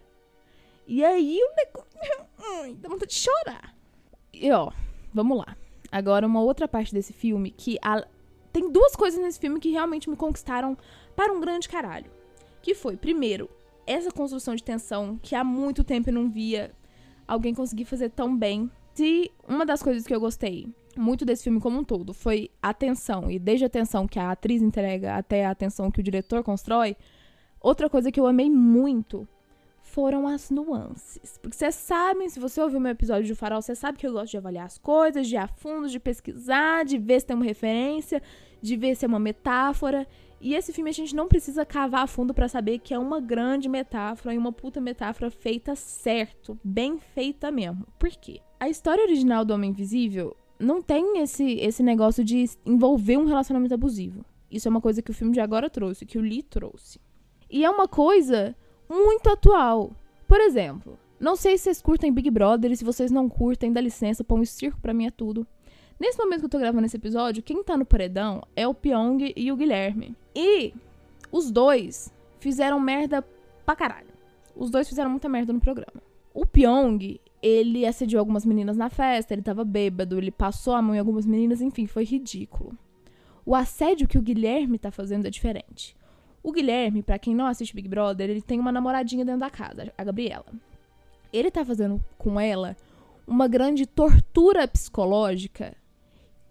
E 0.87 1.03
aí 1.03 1.39
o 1.41 1.57
negócio. 1.57 2.77
dá 2.77 2.89
vontade 2.91 3.13
de 3.13 3.19
chorar. 3.19 3.75
E 4.31 4.51
ó, 4.51 4.71
vamos 5.15 5.39
lá. 5.39 5.57
Agora, 5.93 6.27
uma 6.27 6.41
outra 6.41 6.67
parte 6.67 6.95
desse 6.95 7.13
filme 7.13 7.51
que. 7.51 7.79
A... 7.83 8.05
Tem 8.51 8.71
duas 8.71 8.97
coisas 8.97 9.21
nesse 9.21 9.39
filme 9.39 9.61
que 9.61 9.71
realmente 9.71 10.11
me 10.11 10.17
conquistaram 10.17 10.77
para 11.15 11.33
um 11.33 11.41
grande 11.41 11.69
caralho. 11.69 12.11
Que 12.61 12.75
foi, 12.75 12.97
primeiro, 12.97 13.49
essa 13.87 14.11
construção 14.11 14.55
de 14.55 14.63
tensão 14.63 15.19
que 15.23 15.35
há 15.35 15.45
muito 15.45 15.85
tempo 15.85 16.11
eu 16.11 16.15
não 16.15 16.31
via 16.31 16.71
alguém 17.27 17.55
conseguir 17.55 17.85
fazer 17.85 18.11
tão 18.11 18.37
bem. 18.37 18.71
Se 18.95 19.31
uma 19.49 19.65
das 19.65 19.83
coisas 19.83 20.07
que 20.07 20.15
eu 20.15 20.21
gostei 20.21 20.69
muito 20.97 21.25
desse 21.25 21.45
filme 21.45 21.61
como 21.61 21.79
um 21.79 21.85
todo 21.85 22.13
foi 22.13 22.51
a 22.63 22.75
tensão, 22.75 23.31
e 23.31 23.39
desde 23.39 23.65
a 23.65 23.71
tensão 23.71 24.07
que 24.07 24.19
a 24.19 24.31
atriz 24.31 24.61
entrega 24.61 25.17
até 25.17 25.47
a 25.47 25.55
tensão 25.55 25.91
que 25.91 26.01
o 26.01 26.03
diretor 26.03 26.43
constrói, 26.43 26.97
outra 27.61 27.89
coisa 27.89 28.13
que 28.13 28.21
eu 28.21 28.27
amei 28.27 28.51
muito 28.51 29.27
foram 29.93 30.27
as 30.27 30.51
nuances. 30.51 31.39
Porque 31.39 31.57
vocês 31.57 31.75
sabem, 31.75 32.29
se 32.29 32.41
você 32.41 32.61
ouviu 32.61 32.81
meu 32.81 32.93
episódio 32.93 33.25
de 33.25 33.35
Farol, 33.35 33.61
você 33.61 33.75
sabe 33.75 33.99
que 33.99 34.07
eu 34.07 34.13
gosto 34.13 34.31
de 34.31 34.39
avaliar 34.39 34.65
as 34.65 34.79
coisas, 34.79 35.29
de 35.29 35.35
ir 35.35 35.39
a 35.39 35.47
fundo, 35.47 35.89
de 35.89 36.01
pesquisar, 36.01 36.85
de 36.85 36.97
ver 36.97 37.21
se 37.21 37.27
tem 37.27 37.37
uma 37.37 37.45
referência, 37.45 38.23
de 38.61 38.75
ver 38.75 38.97
se 38.97 39.05
é 39.05 39.09
uma 39.09 39.19
metáfora. 39.19 40.09
E 40.41 40.55
esse 40.55 40.73
filme 40.73 40.89
a 40.91 40.95
gente 40.95 41.15
não 41.15 41.29
precisa 41.29 41.65
cavar 41.65 42.05
a 42.05 42.07
fundo 42.07 42.33
para 42.33 42.49
saber 42.49 42.79
que 42.79 42.95
é 42.95 42.99
uma 42.99 43.21
grande 43.21 43.69
metáfora 43.69 44.35
e 44.35 44.39
uma 44.39 44.51
puta 44.51 44.81
metáfora 44.81 45.31
feita 45.31 45.77
certo, 45.77 46.59
bem 46.65 46.99
feita 46.99 47.51
mesmo. 47.51 47.87
Por 47.99 48.09
quê? 48.11 48.41
A 48.59 48.69
história 48.69 49.05
original 49.05 49.45
do 49.45 49.53
Homem 49.53 49.71
Invisível 49.71 50.35
não 50.59 50.81
tem 50.81 51.19
esse, 51.19 51.59
esse 51.61 51.83
negócio 51.83 52.25
de 52.25 52.45
envolver 52.65 53.19
um 53.19 53.27
relacionamento 53.27 53.75
abusivo. 53.75 54.25
Isso 54.51 54.67
é 54.67 54.71
uma 54.71 54.81
coisa 54.81 55.03
que 55.03 55.11
o 55.11 55.15
filme 55.15 55.33
de 55.33 55.41
agora 55.41 55.69
trouxe, 55.69 56.07
que 56.07 56.19
o 56.19 56.23
Lee 56.23 56.43
trouxe. 56.43 56.99
E 57.51 57.65
é 57.65 57.71
uma 57.71 57.87
coisa 57.87 58.57
muito 58.93 59.31
atual. 59.31 59.91
Por 60.29 60.41
exemplo, 60.41 60.99
não 61.19 61.35
sei 61.35 61.57
se 61.57 61.65
vocês 61.65 61.83
curtem 61.83 62.13
Big 62.13 62.31
Brother 62.31 62.71
e 62.71 62.77
se 62.77 62.85
vocês 62.85 63.11
não 63.11 63.29
curtem, 63.29 63.73
dá 63.73 63.81
licença, 63.81 64.23
põe 64.23 64.41
um 64.41 64.45
circo 64.45 64.81
pra 64.81 64.93
mim 64.93 65.07
é 65.07 65.11
tudo. 65.11 65.47
Nesse 65.99 66.19
momento 66.19 66.41
que 66.41 66.47
eu 66.47 66.51
tô 66.51 66.59
gravando 66.59 66.85
esse 66.85 66.97
episódio, 66.97 67.43
quem 67.43 67.63
tá 67.63 67.77
no 67.77 67.87
paredão 67.87 68.43
é 68.57 68.67
o 68.67 68.75
Pyong 68.75 69.33
e 69.37 69.53
o 69.53 69.57
Guilherme. 69.57 70.17
E 70.35 70.75
os 71.31 71.51
dois 71.51 72.13
fizeram 72.41 72.79
merda 72.81 73.25
pra 73.65 73.77
caralho. 73.77 74.09
Os 74.55 74.71
dois 74.71 74.89
fizeram 74.89 75.11
muita 75.11 75.29
merda 75.29 75.53
no 75.53 75.61
programa. 75.61 76.03
O 76.35 76.45
Pyong, 76.45 77.21
ele 77.43 77.87
assediou 77.87 78.21
algumas 78.21 78.45
meninas 78.45 78.77
na 78.77 78.91
festa, 78.91 79.33
ele 79.33 79.43
tava 79.43 79.65
bêbado, 79.65 80.19
ele 80.19 80.31
passou 80.31 80.75
a 80.75 80.83
mão 80.83 80.95
em 80.95 80.99
algumas 80.99 81.25
meninas, 81.25 81.61
enfim, 81.61 81.87
foi 81.87 82.05
ridículo. 82.05 82.77
O 83.47 83.55
assédio 83.55 84.09
que 84.09 84.19
o 84.19 84.23
Guilherme 84.23 84.79
tá 84.79 84.91
fazendo 84.91 85.27
é 85.27 85.31
diferente. 85.31 85.97
O 86.43 86.51
Guilherme, 86.51 87.03
para 87.03 87.19
quem 87.19 87.35
não 87.35 87.47
assiste 87.47 87.75
Big 87.75 87.89
Brother, 87.89 88.29
ele 88.29 88.43
tem 88.43 88.59
uma 88.59 88.73
namoradinha 88.73 89.25
dentro 89.25 89.41
da 89.41 89.51
casa, 89.51 89.93
a 89.97 90.05
Gabriela. 90.05 90.47
Ele 91.33 91.51
tá 91.51 91.65
fazendo 91.65 92.03
com 92.19 92.41
ela 92.41 92.77
uma 93.27 93.47
grande 93.47 93.87
tortura 93.87 94.67
psicológica 94.67 95.75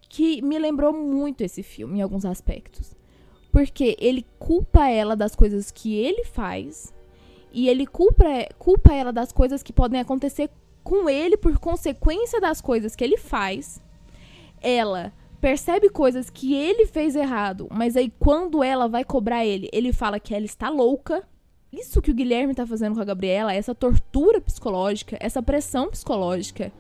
que 0.10 0.42
me 0.42 0.58
lembrou 0.58 0.94
muito 0.94 1.42
esse 1.42 1.62
filme 1.62 2.00
em 2.00 2.02
alguns 2.02 2.26
aspectos. 2.26 2.96
Porque 3.52 3.98
ele 4.00 4.26
culpa 4.40 4.88
ela 4.88 5.16
das 5.16 5.36
coisas 5.36 5.72
que 5.72 5.96
ele 5.96 6.24
faz 6.24 6.94
e 7.52 7.68
ele 7.68 7.86
culpa, 7.86 8.26
culpa 8.58 8.94
ela 8.94 9.12
das 9.12 9.32
coisas 9.32 9.62
que 9.62 9.74
podem 9.74 10.00
acontecer 10.00 10.50
com 10.84 11.10
ele 11.10 11.36
por 11.36 11.60
consequência 11.60 12.40
das 12.40 12.62
coisas 12.62 12.96
que 12.96 13.04
ele 13.04 13.18
faz. 13.18 13.82
Ela 14.62 15.14
percebe 15.42 15.90
coisas 15.90 16.30
que 16.30 16.54
ele 16.54 16.86
fez 16.86 17.16
errado, 17.16 17.68
mas 17.72 17.98
aí 17.98 18.14
quando 18.20 18.64
ela 18.64 18.88
vai 18.88 19.04
cobrar 19.04 19.44
ele, 19.44 19.68
ele 19.74 19.92
fala 19.92 20.20
que 20.20 20.36
ela 20.36 20.46
está 20.46 20.70
louca. 20.70 21.28
Isso 21.74 22.02
que 22.02 22.12
o 22.12 22.14
Guilherme 22.14 22.54
tá 22.54 22.66
fazendo 22.66 22.96
com 22.96 23.02
a 23.02 23.06
Gabriela, 23.06 23.54
essa 23.54 23.74
tortura 23.74 24.40
psicológica, 24.40 25.18
essa 25.20 25.42
pressão 25.42 25.90
psicológica, 25.90 26.72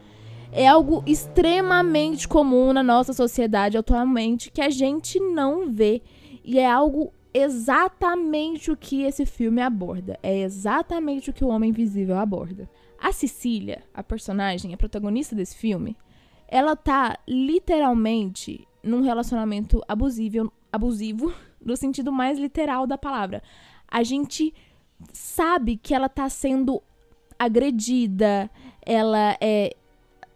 é 0.51 0.67
algo 0.67 1.01
extremamente 1.07 2.27
comum 2.27 2.73
na 2.73 2.83
nossa 2.83 3.13
sociedade 3.13 3.77
atualmente 3.77 4.51
que 4.51 4.61
a 4.61 4.69
gente 4.69 5.19
não 5.19 5.71
vê. 5.71 6.01
E 6.43 6.59
é 6.59 6.69
algo 6.69 7.13
exatamente 7.33 8.69
o 8.69 8.75
que 8.75 9.03
esse 9.03 9.25
filme 9.25 9.61
aborda. 9.61 10.19
É 10.21 10.39
exatamente 10.39 11.29
o 11.29 11.33
que 11.33 11.45
o 11.45 11.47
Homem 11.47 11.69
Invisível 11.69 12.17
aborda. 12.17 12.69
A 12.99 13.13
Cecília, 13.13 13.81
a 13.93 14.03
personagem, 14.03 14.73
a 14.73 14.77
protagonista 14.77 15.33
desse 15.33 15.55
filme, 15.55 15.95
ela 16.51 16.75
tá 16.75 17.17
literalmente 17.25 18.67
num 18.83 19.01
relacionamento 19.01 19.81
abusivo, 19.87 20.51
abusivo 20.71 21.33
no 21.63 21.77
sentido 21.77 22.11
mais 22.11 22.37
literal 22.37 22.85
da 22.85 22.97
palavra. 22.97 23.41
A 23.87 24.03
gente 24.03 24.53
sabe 25.13 25.77
que 25.77 25.95
ela 25.95 26.09
tá 26.09 26.27
sendo 26.27 26.83
agredida, 27.39 28.51
ela 28.85 29.37
é 29.39 29.75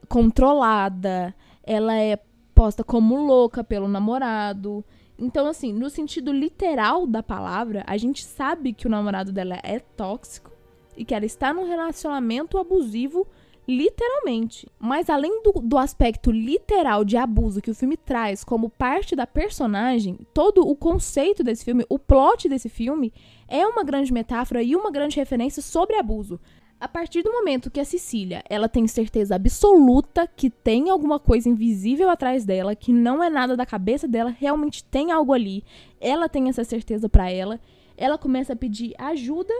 controlada, 0.08 1.36
ela 1.64 1.96
é 1.96 2.18
posta 2.54 2.84
como 2.84 3.26
louca 3.26 3.64
pelo 3.64 3.88
namorado. 3.88 4.84
Então, 5.20 5.48
assim, 5.48 5.74
no 5.74 5.90
sentido 5.90 6.32
literal 6.32 7.06
da 7.06 7.22
palavra, 7.22 7.84
a 7.86 7.98
gente 7.98 8.24
sabe 8.24 8.72
que 8.72 8.88
o 8.88 8.90
namorado 8.90 9.34
dela 9.34 9.60
é 9.62 9.80
tóxico 9.80 10.52
e 10.96 11.04
que 11.04 11.14
ela 11.14 11.26
está 11.26 11.54
num 11.54 11.68
relacionamento 11.68 12.58
abusivo 12.58 13.28
literalmente. 13.68 14.68
Mas 14.80 15.10
além 15.10 15.42
do, 15.42 15.52
do 15.54 15.78
aspecto 15.78 16.32
literal 16.32 17.04
de 17.04 17.18
abuso 17.18 17.62
que 17.62 17.72
o 17.72 17.76
filme 17.76 17.98
traz 17.98 18.44
como 18.44 18.70
parte 18.70 19.16
da 19.16 19.26
personagem, 19.26 20.20
todo 20.34 20.68
o 20.68 20.76
conceito 20.76 21.44
desse 21.44 21.66
filme, 21.66 21.86
o 21.90 21.98
plot 21.98 22.48
desse 22.48 22.70
filme, 22.70 23.14
é 23.48 23.66
uma 23.66 23.84
grande 23.84 24.14
metáfora 24.14 24.62
e 24.62 24.76
uma 24.76 24.92
grande 24.92 25.18
referência 25.18 25.62
sobre 25.62 25.98
abuso. 25.98 26.40
A 26.80 26.88
partir 26.88 27.24
do 27.24 27.32
momento 27.32 27.72
que 27.72 27.80
a 27.80 27.86
Cecília, 27.86 28.44
ela 28.50 28.68
tem 28.68 28.86
certeza 28.86 29.36
absoluta 29.36 30.28
que 30.28 30.50
tem 30.50 30.90
alguma 30.90 31.18
coisa 31.18 31.48
invisível 31.48 32.10
atrás 32.10 32.46
dela, 32.46 32.76
que 32.76 32.92
não 32.92 33.24
é 33.24 33.30
nada 33.30 33.56
da 33.56 33.66
cabeça 33.66 34.08
dela, 34.08 34.30
realmente 34.30 34.84
tem 34.84 35.12
algo 35.12 35.34
ali. 35.34 35.64
Ela 36.02 36.28
tem 36.28 36.50
essa 36.50 36.64
certeza 36.64 37.08
para 37.08 37.32
ela. 37.32 37.62
Ela 37.98 38.18
começa 38.18 38.54
a 38.54 38.58
pedir 38.58 38.94
ajuda 38.98 39.54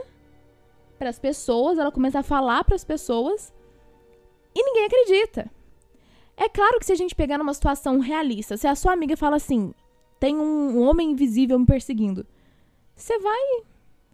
para 0.98 1.08
as 1.08 1.18
pessoas, 1.18 1.78
ela 1.78 1.90
começa 1.90 2.20
a 2.20 2.22
falar 2.22 2.64
para 2.64 2.76
as 2.76 2.84
pessoas 2.84 3.52
e 4.56 4.62
ninguém 4.62 4.86
acredita. 4.86 5.50
É 6.34 6.48
claro 6.48 6.78
que 6.78 6.86
se 6.86 6.92
a 6.92 6.96
gente 6.96 7.14
pegar 7.14 7.36
numa 7.36 7.52
situação 7.52 8.00
realista, 8.00 8.56
se 8.56 8.66
a 8.66 8.74
sua 8.74 8.94
amiga 8.94 9.16
fala 9.16 9.36
assim, 9.36 9.74
tem 10.18 10.34
um 10.34 10.80
homem 10.80 11.10
invisível 11.10 11.58
me 11.58 11.66
perseguindo, 11.66 12.26
você 12.94 13.18
vai 13.18 13.62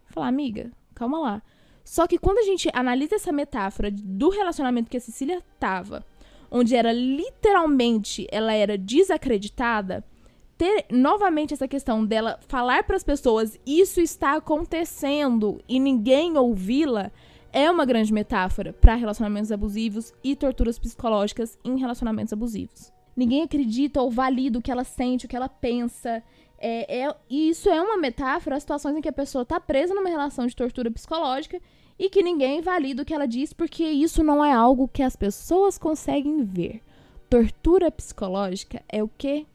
falar, 0.07 0.27
amiga, 0.27 0.69
calma 0.93 1.17
lá. 1.19 1.41
Só 1.83 2.05
que 2.07 2.17
quando 2.17 2.39
a 2.39 2.43
gente 2.43 2.69
analisa 2.73 3.15
essa 3.15 3.31
metáfora 3.31 3.89
do 3.89 4.29
relacionamento 4.29 4.89
que 4.89 4.97
a 4.97 5.01
Cecília 5.01 5.41
tava, 5.59 6.05
onde 6.51 6.75
era 6.75 6.91
literalmente 6.91 8.27
ela 8.29 8.53
era 8.53 8.77
desacreditada, 8.77 10.03
ter 10.57 10.85
novamente 10.91 11.53
essa 11.53 11.67
questão 11.67 12.05
dela 12.05 12.39
falar 12.47 12.83
para 12.83 12.95
as 12.95 13.03
pessoas 13.03 13.59
isso 13.65 13.99
está 13.99 14.35
acontecendo 14.35 15.61
e 15.67 15.79
ninguém 15.79 16.37
ouvi-la 16.37 17.11
é 17.53 17.69
uma 17.69 17.85
grande 17.85 18.11
metáfora 18.11 18.73
para 18.73 18.95
relacionamentos 18.95 19.51
abusivos 19.51 20.11
e 20.23 20.35
torturas 20.35 20.79
psicológicas 20.79 21.57
em 21.63 21.77
relacionamentos 21.77 22.33
abusivos. 22.33 22.91
Ninguém 23.15 23.43
acredita 23.43 24.01
ou 24.01 24.09
valida 24.09 24.57
o 24.57 24.61
que 24.61 24.71
ela 24.71 24.83
sente, 24.83 25.27
o 25.27 25.29
que 25.29 25.35
ela 25.35 25.47
pensa. 25.47 26.23
É, 26.57 27.03
é, 27.03 27.15
e 27.29 27.49
isso 27.49 27.69
é 27.69 27.79
uma 27.79 27.95
metáfora 27.95 28.55
a 28.55 28.59
situações 28.59 28.97
em 28.97 29.01
que 29.01 29.09
a 29.09 29.13
pessoa 29.13 29.43
está 29.43 29.59
presa 29.59 29.93
numa 29.93 30.09
relação 30.09 30.47
de 30.47 30.55
tortura 30.55 30.89
psicológica 30.89 31.61
e 31.99 32.09
que 32.09 32.23
ninguém 32.23 32.59
valida 32.59 33.03
o 33.03 33.05
que 33.05 33.13
ela 33.13 33.27
diz 33.27 33.53
porque 33.53 33.83
isso 33.83 34.23
não 34.23 34.43
é 34.43 34.51
algo 34.51 34.87
que 34.87 35.03
as 35.03 35.15
pessoas 35.15 35.77
conseguem 35.77 36.43
ver. 36.43 36.81
Tortura 37.29 37.91
psicológica 37.91 38.81
é 38.89 39.03
o 39.03 39.07
que? 39.07 39.45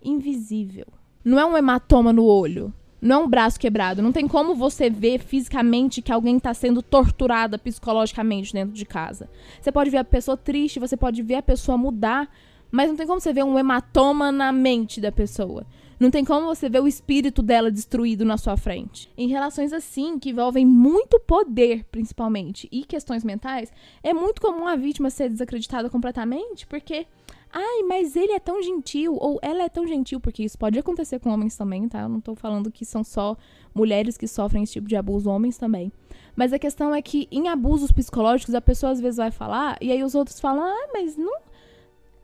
Invisível. 0.00 0.86
Não 1.24 1.40
é 1.40 1.44
um 1.44 1.56
hematoma 1.56 2.12
no 2.12 2.24
olho. 2.24 2.72
Não 3.00 3.20
é 3.20 3.24
um 3.24 3.28
braço 3.28 3.60
quebrado. 3.60 4.02
Não 4.02 4.12
tem 4.12 4.26
como 4.26 4.54
você 4.54 4.90
ver 4.90 5.20
fisicamente 5.20 6.02
que 6.02 6.12
alguém 6.12 6.36
está 6.36 6.52
sendo 6.52 6.82
torturada 6.82 7.58
psicologicamente 7.58 8.52
dentro 8.52 8.74
de 8.74 8.84
casa. 8.84 9.28
Você 9.60 9.70
pode 9.70 9.90
ver 9.90 9.98
a 9.98 10.04
pessoa 10.04 10.36
triste, 10.36 10.80
você 10.80 10.96
pode 10.96 11.22
ver 11.22 11.36
a 11.36 11.42
pessoa 11.42 11.78
mudar, 11.78 12.28
mas 12.70 12.88
não 12.88 12.96
tem 12.96 13.06
como 13.06 13.20
você 13.20 13.32
ver 13.32 13.44
um 13.44 13.58
hematoma 13.58 14.32
na 14.32 14.52
mente 14.52 15.00
da 15.00 15.12
pessoa. 15.12 15.64
Não 15.98 16.12
tem 16.12 16.24
como 16.24 16.46
você 16.46 16.68
ver 16.68 16.80
o 16.80 16.86
espírito 16.86 17.42
dela 17.42 17.72
destruído 17.72 18.24
na 18.24 18.36
sua 18.36 18.56
frente. 18.56 19.10
Em 19.16 19.26
relações 19.26 19.72
assim, 19.72 20.16
que 20.16 20.30
envolvem 20.30 20.64
muito 20.64 21.18
poder, 21.18 21.84
principalmente, 21.90 22.68
e 22.70 22.84
questões 22.84 23.24
mentais, 23.24 23.72
é 24.00 24.14
muito 24.14 24.40
comum 24.40 24.68
a 24.68 24.76
vítima 24.76 25.10
ser 25.10 25.28
desacreditada 25.28 25.90
completamente, 25.90 26.68
porque 26.68 27.06
Ai, 27.50 27.82
mas 27.84 28.14
ele 28.14 28.32
é 28.32 28.38
tão 28.38 28.62
gentil, 28.62 29.16
ou 29.18 29.38
ela 29.40 29.62
é 29.62 29.68
tão 29.68 29.86
gentil, 29.86 30.20
porque 30.20 30.42
isso 30.42 30.58
pode 30.58 30.78
acontecer 30.78 31.18
com 31.18 31.30
homens 31.30 31.56
também, 31.56 31.88
tá? 31.88 32.02
Eu 32.02 32.08
não 32.08 32.20
tô 32.20 32.34
falando 32.34 32.70
que 32.70 32.84
são 32.84 33.02
só 33.02 33.36
mulheres 33.74 34.18
que 34.18 34.28
sofrem 34.28 34.62
esse 34.62 34.74
tipo 34.74 34.86
de 34.86 34.96
abuso, 34.96 35.30
homens 35.30 35.56
também. 35.56 35.90
Mas 36.36 36.52
a 36.52 36.58
questão 36.58 36.94
é 36.94 37.00
que 37.00 37.26
em 37.30 37.48
abusos 37.48 37.90
psicológicos 37.90 38.54
a 38.54 38.60
pessoa 38.60 38.92
às 38.92 39.00
vezes 39.00 39.16
vai 39.16 39.30
falar, 39.30 39.78
e 39.80 39.90
aí 39.90 40.02
os 40.02 40.14
outros 40.14 40.38
falam, 40.38 40.62
ah, 40.62 40.88
mas 40.92 41.16
não. 41.16 41.40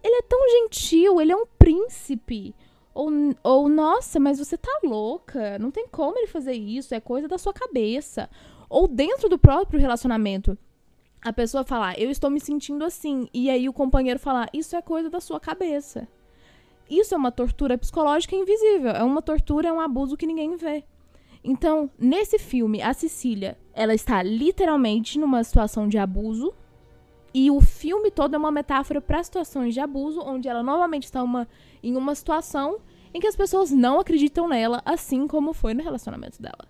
Ele 0.02 0.16
é 0.16 0.22
tão 0.22 0.40
gentil, 0.50 1.20
ele 1.20 1.32
é 1.32 1.36
um 1.36 1.46
príncipe. 1.58 2.54
Ou, 2.92 3.10
ou, 3.42 3.68
nossa, 3.68 4.20
mas 4.20 4.38
você 4.38 4.56
tá 4.56 4.80
louca, 4.84 5.58
não 5.58 5.70
tem 5.70 5.88
como 5.88 6.18
ele 6.18 6.26
fazer 6.26 6.52
isso, 6.52 6.94
é 6.94 7.00
coisa 7.00 7.26
da 7.26 7.38
sua 7.38 7.52
cabeça. 7.52 8.28
Ou 8.68 8.86
dentro 8.86 9.28
do 9.28 9.38
próprio 9.38 9.80
relacionamento 9.80 10.56
a 11.24 11.32
pessoa 11.32 11.64
falar, 11.64 11.98
eu 11.98 12.10
estou 12.10 12.28
me 12.28 12.38
sentindo 12.38 12.84
assim, 12.84 13.26
e 13.32 13.48
aí 13.48 13.66
o 13.66 13.72
companheiro 13.72 14.20
falar, 14.20 14.50
isso 14.52 14.76
é 14.76 14.82
coisa 14.82 15.08
da 15.08 15.20
sua 15.20 15.40
cabeça. 15.40 16.06
Isso 16.88 17.14
é 17.14 17.16
uma 17.16 17.32
tortura 17.32 17.78
psicológica 17.78 18.36
invisível, 18.36 18.90
é 18.90 19.02
uma 19.02 19.22
tortura, 19.22 19.68
é 19.68 19.72
um 19.72 19.80
abuso 19.80 20.18
que 20.18 20.26
ninguém 20.26 20.54
vê. 20.54 20.84
Então, 21.42 21.90
nesse 21.98 22.38
filme, 22.38 22.82
a 22.82 22.92
Cecília, 22.92 23.58
ela 23.72 23.94
está 23.94 24.22
literalmente 24.22 25.18
numa 25.18 25.42
situação 25.42 25.88
de 25.88 25.96
abuso, 25.96 26.52
e 27.32 27.50
o 27.50 27.58
filme 27.60 28.10
todo 28.10 28.34
é 28.34 28.38
uma 28.38 28.52
metáfora 28.52 29.00
para 29.00 29.24
situações 29.24 29.72
de 29.72 29.80
abuso, 29.80 30.20
onde 30.20 30.46
ela 30.46 30.62
novamente 30.62 31.04
está 31.04 31.22
uma, 31.22 31.48
em 31.82 31.96
uma 31.96 32.14
situação 32.14 32.80
em 33.14 33.18
que 33.18 33.26
as 33.26 33.34
pessoas 33.34 33.70
não 33.70 33.98
acreditam 33.98 34.46
nela, 34.46 34.82
assim 34.84 35.26
como 35.26 35.54
foi 35.54 35.72
no 35.72 35.82
relacionamento 35.82 36.40
dela. 36.40 36.68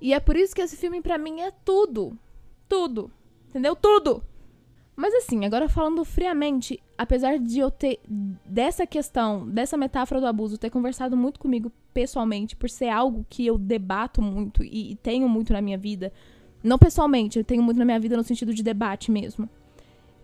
E 0.00 0.12
é 0.12 0.18
por 0.18 0.36
isso 0.36 0.54
que 0.54 0.60
esse 0.60 0.76
filme 0.76 1.00
para 1.00 1.16
mim 1.16 1.40
é 1.40 1.52
tudo. 1.64 2.18
Tudo. 2.68 3.10
Entendeu? 3.52 3.76
Tudo! 3.76 4.22
Mas 4.96 5.14
assim, 5.14 5.44
agora 5.44 5.68
falando 5.68 6.02
friamente, 6.04 6.82
apesar 6.96 7.38
de 7.38 7.58
eu 7.58 7.70
ter, 7.70 8.00
dessa 8.46 8.86
questão, 8.86 9.46
dessa 9.46 9.76
metáfora 9.76 10.20
do 10.20 10.26
abuso, 10.26 10.56
ter 10.56 10.70
conversado 10.70 11.16
muito 11.16 11.38
comigo 11.38 11.70
pessoalmente, 11.92 12.56
por 12.56 12.70
ser 12.70 12.88
algo 12.88 13.26
que 13.28 13.46
eu 13.46 13.58
debato 13.58 14.22
muito 14.22 14.64
e, 14.64 14.92
e 14.92 14.96
tenho 14.96 15.28
muito 15.28 15.52
na 15.52 15.60
minha 15.60 15.76
vida, 15.76 16.12
não 16.62 16.78
pessoalmente, 16.78 17.38
eu 17.38 17.44
tenho 17.44 17.62
muito 17.62 17.78
na 17.78 17.84
minha 17.84 18.00
vida 18.00 18.16
no 18.16 18.24
sentido 18.24 18.54
de 18.54 18.62
debate 18.62 19.10
mesmo. 19.10 19.48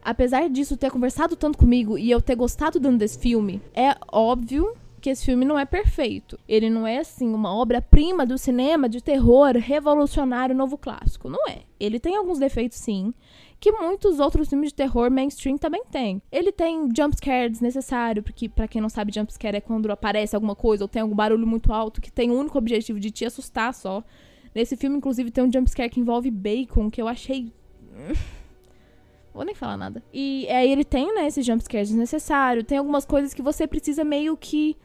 Apesar 0.02 0.48
disso 0.48 0.76
ter 0.76 0.90
conversado 0.90 1.36
tanto 1.36 1.58
comigo 1.58 1.98
e 1.98 2.10
eu 2.10 2.20
ter 2.20 2.34
gostado 2.34 2.80
tanto 2.80 2.98
desse 2.98 3.18
filme, 3.18 3.60
é 3.74 3.94
óbvio 4.10 4.74
que 5.08 5.12
esse 5.12 5.24
filme 5.24 5.46
não 5.46 5.58
é 5.58 5.64
perfeito. 5.64 6.38
Ele 6.46 6.68
não 6.68 6.86
é, 6.86 6.98
assim, 6.98 7.32
uma 7.32 7.50
obra-prima 7.54 8.26
do 8.26 8.36
cinema 8.36 8.90
de 8.90 9.02
terror 9.02 9.56
revolucionário 9.56 10.54
novo 10.54 10.76
clássico. 10.76 11.30
Não 11.30 11.48
é. 11.48 11.62
Ele 11.80 11.98
tem 11.98 12.14
alguns 12.14 12.38
defeitos, 12.38 12.76
sim, 12.76 13.14
que 13.58 13.72
muitos 13.72 14.20
outros 14.20 14.50
filmes 14.50 14.68
de 14.68 14.74
terror 14.74 15.10
mainstream 15.10 15.56
também 15.56 15.82
têm. 15.90 16.20
Ele 16.30 16.52
tem 16.52 16.90
jumpscare 16.94 17.48
desnecessário, 17.48 18.22
porque, 18.22 18.50
para 18.50 18.68
quem 18.68 18.82
não 18.82 18.90
sabe, 18.90 19.14
jumpscare 19.14 19.56
é 19.56 19.60
quando 19.62 19.90
aparece 19.90 20.36
alguma 20.36 20.54
coisa 20.54 20.84
ou 20.84 20.88
tem 20.88 21.00
algum 21.00 21.16
barulho 21.16 21.46
muito 21.46 21.72
alto 21.72 22.02
que 22.02 22.12
tem 22.12 22.30
o 22.30 22.38
único 22.38 22.58
objetivo 22.58 23.00
de 23.00 23.10
te 23.10 23.24
assustar 23.24 23.72
só. 23.72 24.04
Nesse 24.54 24.76
filme, 24.76 24.98
inclusive, 24.98 25.30
tem 25.30 25.42
um 25.42 25.50
jumpscare 25.50 25.88
que 25.88 26.00
envolve 26.00 26.30
bacon, 26.30 26.90
que 26.90 27.00
eu 27.00 27.08
achei. 27.08 27.50
Vou 29.32 29.44
nem 29.44 29.54
falar 29.54 29.78
nada. 29.78 30.02
E 30.12 30.46
aí 30.50 30.70
ele 30.70 30.84
tem, 30.84 31.14
né, 31.14 31.28
esse 31.28 31.40
jumpscare 31.40 31.84
desnecessário. 31.84 32.62
Tem 32.62 32.76
algumas 32.76 33.06
coisas 33.06 33.32
que 33.32 33.40
você 33.40 33.66
precisa 33.66 34.04
meio 34.04 34.36
que 34.36 34.76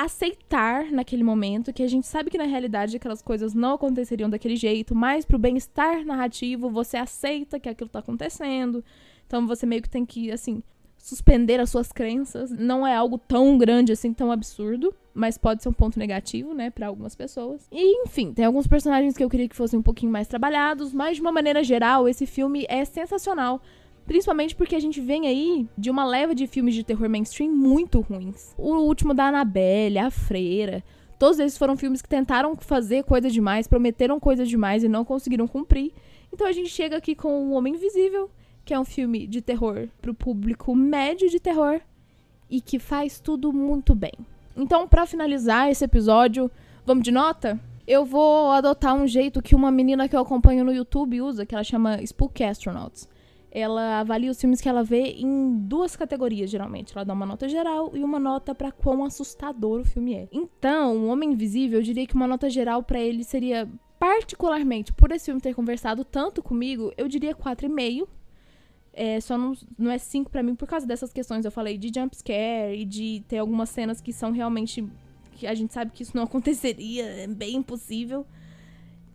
aceitar 0.00 0.90
naquele 0.90 1.22
momento, 1.22 1.74
que 1.74 1.82
a 1.82 1.86
gente 1.86 2.06
sabe 2.06 2.30
que 2.30 2.38
na 2.38 2.44
realidade 2.44 2.96
aquelas 2.96 3.20
coisas 3.20 3.52
não 3.52 3.74
aconteceriam 3.74 4.30
daquele 4.30 4.56
jeito, 4.56 4.94
mas 4.94 5.26
pro 5.26 5.38
bem-estar 5.38 6.06
narrativo 6.06 6.70
você 6.70 6.96
aceita 6.96 7.60
que 7.60 7.68
aquilo 7.68 7.90
tá 7.90 7.98
acontecendo. 7.98 8.82
Então 9.26 9.46
você 9.46 9.66
meio 9.66 9.82
que 9.82 9.90
tem 9.90 10.06
que, 10.06 10.32
assim, 10.32 10.62
suspender 10.96 11.60
as 11.60 11.68
suas 11.68 11.92
crenças. 11.92 12.50
Não 12.50 12.86
é 12.86 12.96
algo 12.96 13.18
tão 13.18 13.58
grande 13.58 13.92
assim, 13.92 14.14
tão 14.14 14.32
absurdo, 14.32 14.94
mas 15.12 15.36
pode 15.36 15.62
ser 15.62 15.68
um 15.68 15.72
ponto 15.74 15.98
negativo, 15.98 16.54
né, 16.54 16.70
para 16.70 16.86
algumas 16.86 17.14
pessoas. 17.14 17.68
E 17.70 18.02
enfim, 18.02 18.32
tem 18.32 18.46
alguns 18.46 18.66
personagens 18.66 19.18
que 19.18 19.22
eu 19.22 19.28
queria 19.28 19.48
que 19.50 19.56
fossem 19.56 19.78
um 19.78 19.82
pouquinho 19.82 20.10
mais 20.10 20.26
trabalhados, 20.26 20.94
mas 20.94 21.16
de 21.16 21.20
uma 21.20 21.30
maneira 21.30 21.62
geral, 21.62 22.08
esse 22.08 22.24
filme 22.24 22.64
é 22.70 22.86
sensacional. 22.86 23.60
Principalmente 24.06 24.56
porque 24.56 24.74
a 24.74 24.80
gente 24.80 25.00
vem 25.00 25.26
aí 25.26 25.68
de 25.76 25.90
uma 25.90 26.04
leva 26.04 26.34
de 26.34 26.46
filmes 26.46 26.74
de 26.74 26.82
terror 26.82 27.08
mainstream 27.08 27.50
muito 27.52 28.00
ruins. 28.00 28.54
O 28.58 28.74
último 28.76 29.14
da 29.14 29.28
Annabelle, 29.28 29.98
A 29.98 30.10
Freira. 30.10 30.82
Todos 31.18 31.38
esses 31.38 31.58
foram 31.58 31.76
filmes 31.76 32.00
que 32.00 32.08
tentaram 32.08 32.56
fazer 32.56 33.04
coisa 33.04 33.30
demais, 33.30 33.68
prometeram 33.68 34.18
coisa 34.18 34.44
demais 34.44 34.82
e 34.82 34.88
não 34.88 35.04
conseguiram 35.04 35.46
cumprir. 35.46 35.92
Então 36.32 36.46
a 36.46 36.52
gente 36.52 36.70
chega 36.70 36.96
aqui 36.96 37.14
com 37.14 37.28
O 37.28 37.52
Homem 37.52 37.74
Invisível, 37.74 38.30
que 38.64 38.72
é 38.72 38.80
um 38.80 38.84
filme 38.84 39.26
de 39.26 39.40
terror 39.40 39.88
pro 40.00 40.14
público 40.14 40.74
médio 40.74 41.28
de 41.28 41.38
terror 41.38 41.80
e 42.48 42.60
que 42.60 42.78
faz 42.78 43.20
tudo 43.20 43.52
muito 43.52 43.94
bem. 43.94 44.14
Então, 44.56 44.88
para 44.88 45.06
finalizar 45.06 45.70
esse 45.70 45.84
episódio, 45.84 46.50
vamos 46.84 47.04
de 47.04 47.12
nota? 47.12 47.60
Eu 47.86 48.04
vou 48.04 48.50
adotar 48.50 48.94
um 48.94 49.06
jeito 49.06 49.42
que 49.42 49.54
uma 49.54 49.70
menina 49.70 50.08
que 50.08 50.16
eu 50.16 50.20
acompanho 50.20 50.64
no 50.64 50.72
YouTube 50.72 51.20
usa, 51.20 51.46
que 51.46 51.54
ela 51.54 51.62
chama 51.62 52.02
Spook 52.02 52.42
Astronauts 52.42 53.08
ela 53.50 54.00
avalia 54.00 54.30
os 54.30 54.40
filmes 54.40 54.60
que 54.60 54.68
ela 54.68 54.84
vê 54.84 55.14
em 55.18 55.58
duas 55.58 55.96
categorias, 55.96 56.50
geralmente. 56.50 56.92
Ela 56.94 57.04
dá 57.04 57.12
uma 57.12 57.26
nota 57.26 57.48
geral 57.48 57.90
e 57.94 58.04
uma 58.04 58.18
nota 58.18 58.54
para 58.54 58.70
quão 58.70 59.04
assustador 59.04 59.80
o 59.80 59.84
filme 59.84 60.14
é. 60.14 60.28
Então, 60.30 60.96
O 60.96 61.06
Homem 61.08 61.32
Invisível, 61.32 61.80
eu 61.80 61.82
diria 61.82 62.06
que 62.06 62.14
uma 62.14 62.28
nota 62.28 62.48
geral 62.48 62.82
para 62.82 63.00
ele 63.00 63.24
seria, 63.24 63.68
particularmente, 63.98 64.92
por 64.92 65.10
esse 65.10 65.26
filme 65.26 65.40
ter 65.40 65.54
conversado 65.54 66.04
tanto 66.04 66.42
comigo, 66.42 66.92
eu 66.96 67.08
diria 67.08 67.34
4,5. 67.34 68.06
É, 68.92 69.20
só 69.20 69.36
não, 69.36 69.52
não 69.78 69.90
é 69.90 69.98
5 69.98 70.30
para 70.30 70.42
mim 70.42 70.54
por 70.54 70.68
causa 70.68 70.86
dessas 70.86 71.12
questões. 71.12 71.44
Eu 71.44 71.50
falei 71.50 71.76
de 71.76 71.90
jumpscare 71.92 72.76
e 72.76 72.84
de 72.84 73.24
ter 73.26 73.38
algumas 73.38 73.68
cenas 73.70 74.00
que 74.00 74.12
são 74.12 74.30
realmente. 74.30 74.86
que 75.32 75.46
a 75.46 75.54
gente 75.54 75.72
sabe 75.72 75.90
que 75.90 76.04
isso 76.04 76.16
não 76.16 76.22
aconteceria, 76.24 77.04
é 77.04 77.26
bem 77.26 77.56
impossível. 77.56 78.24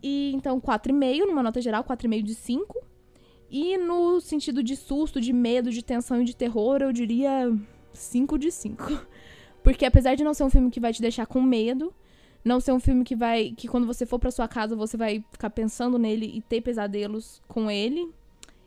E 0.02 0.32
então, 0.34 0.60
4,5 0.60 1.26
numa 1.26 1.42
nota 1.42 1.60
geral, 1.60 1.82
4,5 1.82 2.22
de 2.22 2.34
5. 2.34 2.95
E 3.50 3.76
no 3.76 4.20
sentido 4.20 4.62
de 4.62 4.76
susto, 4.76 5.20
de 5.20 5.32
medo, 5.32 5.70
de 5.70 5.82
tensão 5.82 6.22
e 6.22 6.24
de 6.24 6.34
terror, 6.34 6.82
eu 6.82 6.92
diria 6.92 7.52
5 7.92 8.38
de 8.38 8.50
5. 8.50 9.06
Porque 9.62 9.84
apesar 9.84 10.14
de 10.14 10.24
não 10.24 10.34
ser 10.34 10.44
um 10.44 10.50
filme 10.50 10.70
que 10.70 10.80
vai 10.80 10.92
te 10.92 11.00
deixar 11.00 11.26
com 11.26 11.40
medo, 11.40 11.92
não 12.44 12.60
ser 12.60 12.72
um 12.72 12.80
filme 12.80 13.04
que 13.04 13.16
vai 13.16 13.52
que 13.56 13.66
quando 13.66 13.86
você 13.86 14.06
for 14.06 14.18
para 14.18 14.30
sua 14.30 14.46
casa 14.46 14.76
você 14.76 14.96
vai 14.96 15.24
ficar 15.32 15.50
pensando 15.50 15.98
nele 15.98 16.30
e 16.32 16.40
ter 16.40 16.60
pesadelos 16.60 17.42
com 17.48 17.70
ele, 17.70 18.08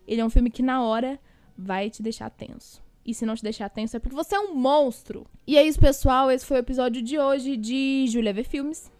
ele 0.07 0.19
é 0.21 0.25
um 0.25 0.29
filme 0.29 0.49
que 0.49 0.61
na 0.61 0.83
hora 0.83 1.19
vai 1.57 1.89
te 1.89 2.01
deixar 2.01 2.29
tenso. 2.29 2.81
E 3.05 3.13
se 3.13 3.25
não 3.25 3.35
te 3.35 3.43
deixar 3.43 3.69
tenso 3.69 3.95
é 3.95 3.99
porque 3.99 4.15
você 4.15 4.35
é 4.35 4.39
um 4.39 4.53
monstro. 4.53 5.25
E 5.47 5.57
é 5.57 5.65
isso, 5.65 5.79
pessoal. 5.79 6.29
Esse 6.29 6.45
foi 6.45 6.57
o 6.57 6.59
episódio 6.59 7.01
de 7.01 7.17
hoje 7.17 7.55
de 7.55 8.05
Julia 8.07 8.33
V 8.33 8.43
Filmes. 8.43 8.91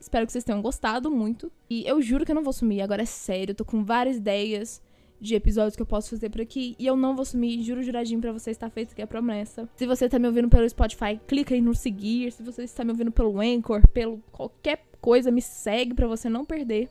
Espero 0.00 0.26
que 0.26 0.32
vocês 0.32 0.44
tenham 0.44 0.60
gostado 0.60 1.10
muito. 1.10 1.50
E 1.68 1.86
eu 1.86 2.02
juro 2.02 2.24
que 2.24 2.30
eu 2.30 2.34
não 2.34 2.42
vou 2.42 2.52
sumir, 2.52 2.80
agora 2.80 3.02
é 3.02 3.06
sério. 3.06 3.52
Eu 3.52 3.56
tô 3.56 3.64
com 3.64 3.84
várias 3.84 4.16
ideias 4.16 4.82
de 5.20 5.34
episódios 5.34 5.76
que 5.76 5.82
eu 5.82 5.86
posso 5.86 6.10
fazer 6.10 6.30
por 6.30 6.40
aqui. 6.40 6.74
E 6.78 6.86
eu 6.86 6.96
não 6.96 7.14
vou 7.14 7.24
sumir, 7.24 7.62
juro 7.62 7.82
juradinho 7.82 8.20
pra 8.20 8.32
você, 8.32 8.50
está 8.50 8.68
feito 8.70 8.92
aqui 8.92 9.02
a 9.02 9.06
promessa. 9.06 9.68
Se 9.76 9.86
você 9.86 10.08
tá 10.08 10.18
me 10.18 10.26
ouvindo 10.26 10.48
pelo 10.48 10.68
Spotify, 10.68 11.20
clica 11.26 11.54
aí 11.54 11.60
no 11.60 11.74
seguir. 11.74 12.32
Se 12.32 12.42
você 12.42 12.62
está 12.62 12.84
me 12.84 12.90
ouvindo 12.90 13.10
pelo 13.10 13.40
Anchor, 13.40 13.86
pelo 13.88 14.18
qualquer 14.30 14.84
coisa, 15.00 15.30
me 15.30 15.42
segue 15.42 15.94
para 15.94 16.06
você 16.06 16.28
não 16.28 16.44
perder. 16.44 16.88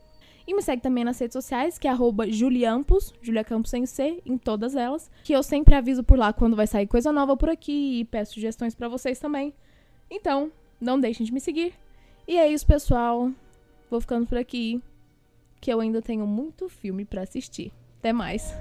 E 0.47 0.53
me 0.53 0.61
segue 0.61 0.81
também 0.81 1.03
nas 1.03 1.19
redes 1.19 1.33
sociais, 1.33 1.77
que 1.77 1.89
é 1.89 1.91
arroba 1.91 2.29
Juliampos, 2.31 3.13
Julia 3.21 3.43
Campos 3.43 3.69
sem 3.69 3.85
C, 3.85 4.21
em 4.25 4.37
todas 4.37 4.77
elas. 4.77 5.11
Que 5.23 5.33
eu 5.33 5.43
sempre 5.43 5.75
aviso 5.75 6.03
por 6.03 6.17
lá 6.17 6.31
quando 6.31 6.55
vai 6.55 6.65
sair 6.65 6.87
coisa 6.87 7.11
nova 7.11 7.35
por 7.35 7.49
aqui 7.49 7.99
e 7.99 8.05
peço 8.05 8.35
sugestões 8.35 8.73
para 8.73 8.87
vocês 8.87 9.19
também. 9.19 9.53
Então, 10.09 10.49
não 10.79 10.97
deixem 10.97 11.25
de 11.25 11.33
me 11.33 11.41
seguir. 11.41 11.73
E 12.25 12.37
é 12.37 12.47
isso, 12.49 12.65
pessoal. 12.65 13.29
Vou 13.89 13.99
ficando 13.99 14.25
por 14.25 14.37
aqui, 14.37 14.81
que 15.59 15.71
eu 15.71 15.81
ainda 15.81 16.01
tenho 16.01 16.25
muito 16.25 16.69
filme 16.69 17.03
para 17.03 17.23
assistir. 17.23 17.73
Até 17.99 18.13
mais. 18.13 18.53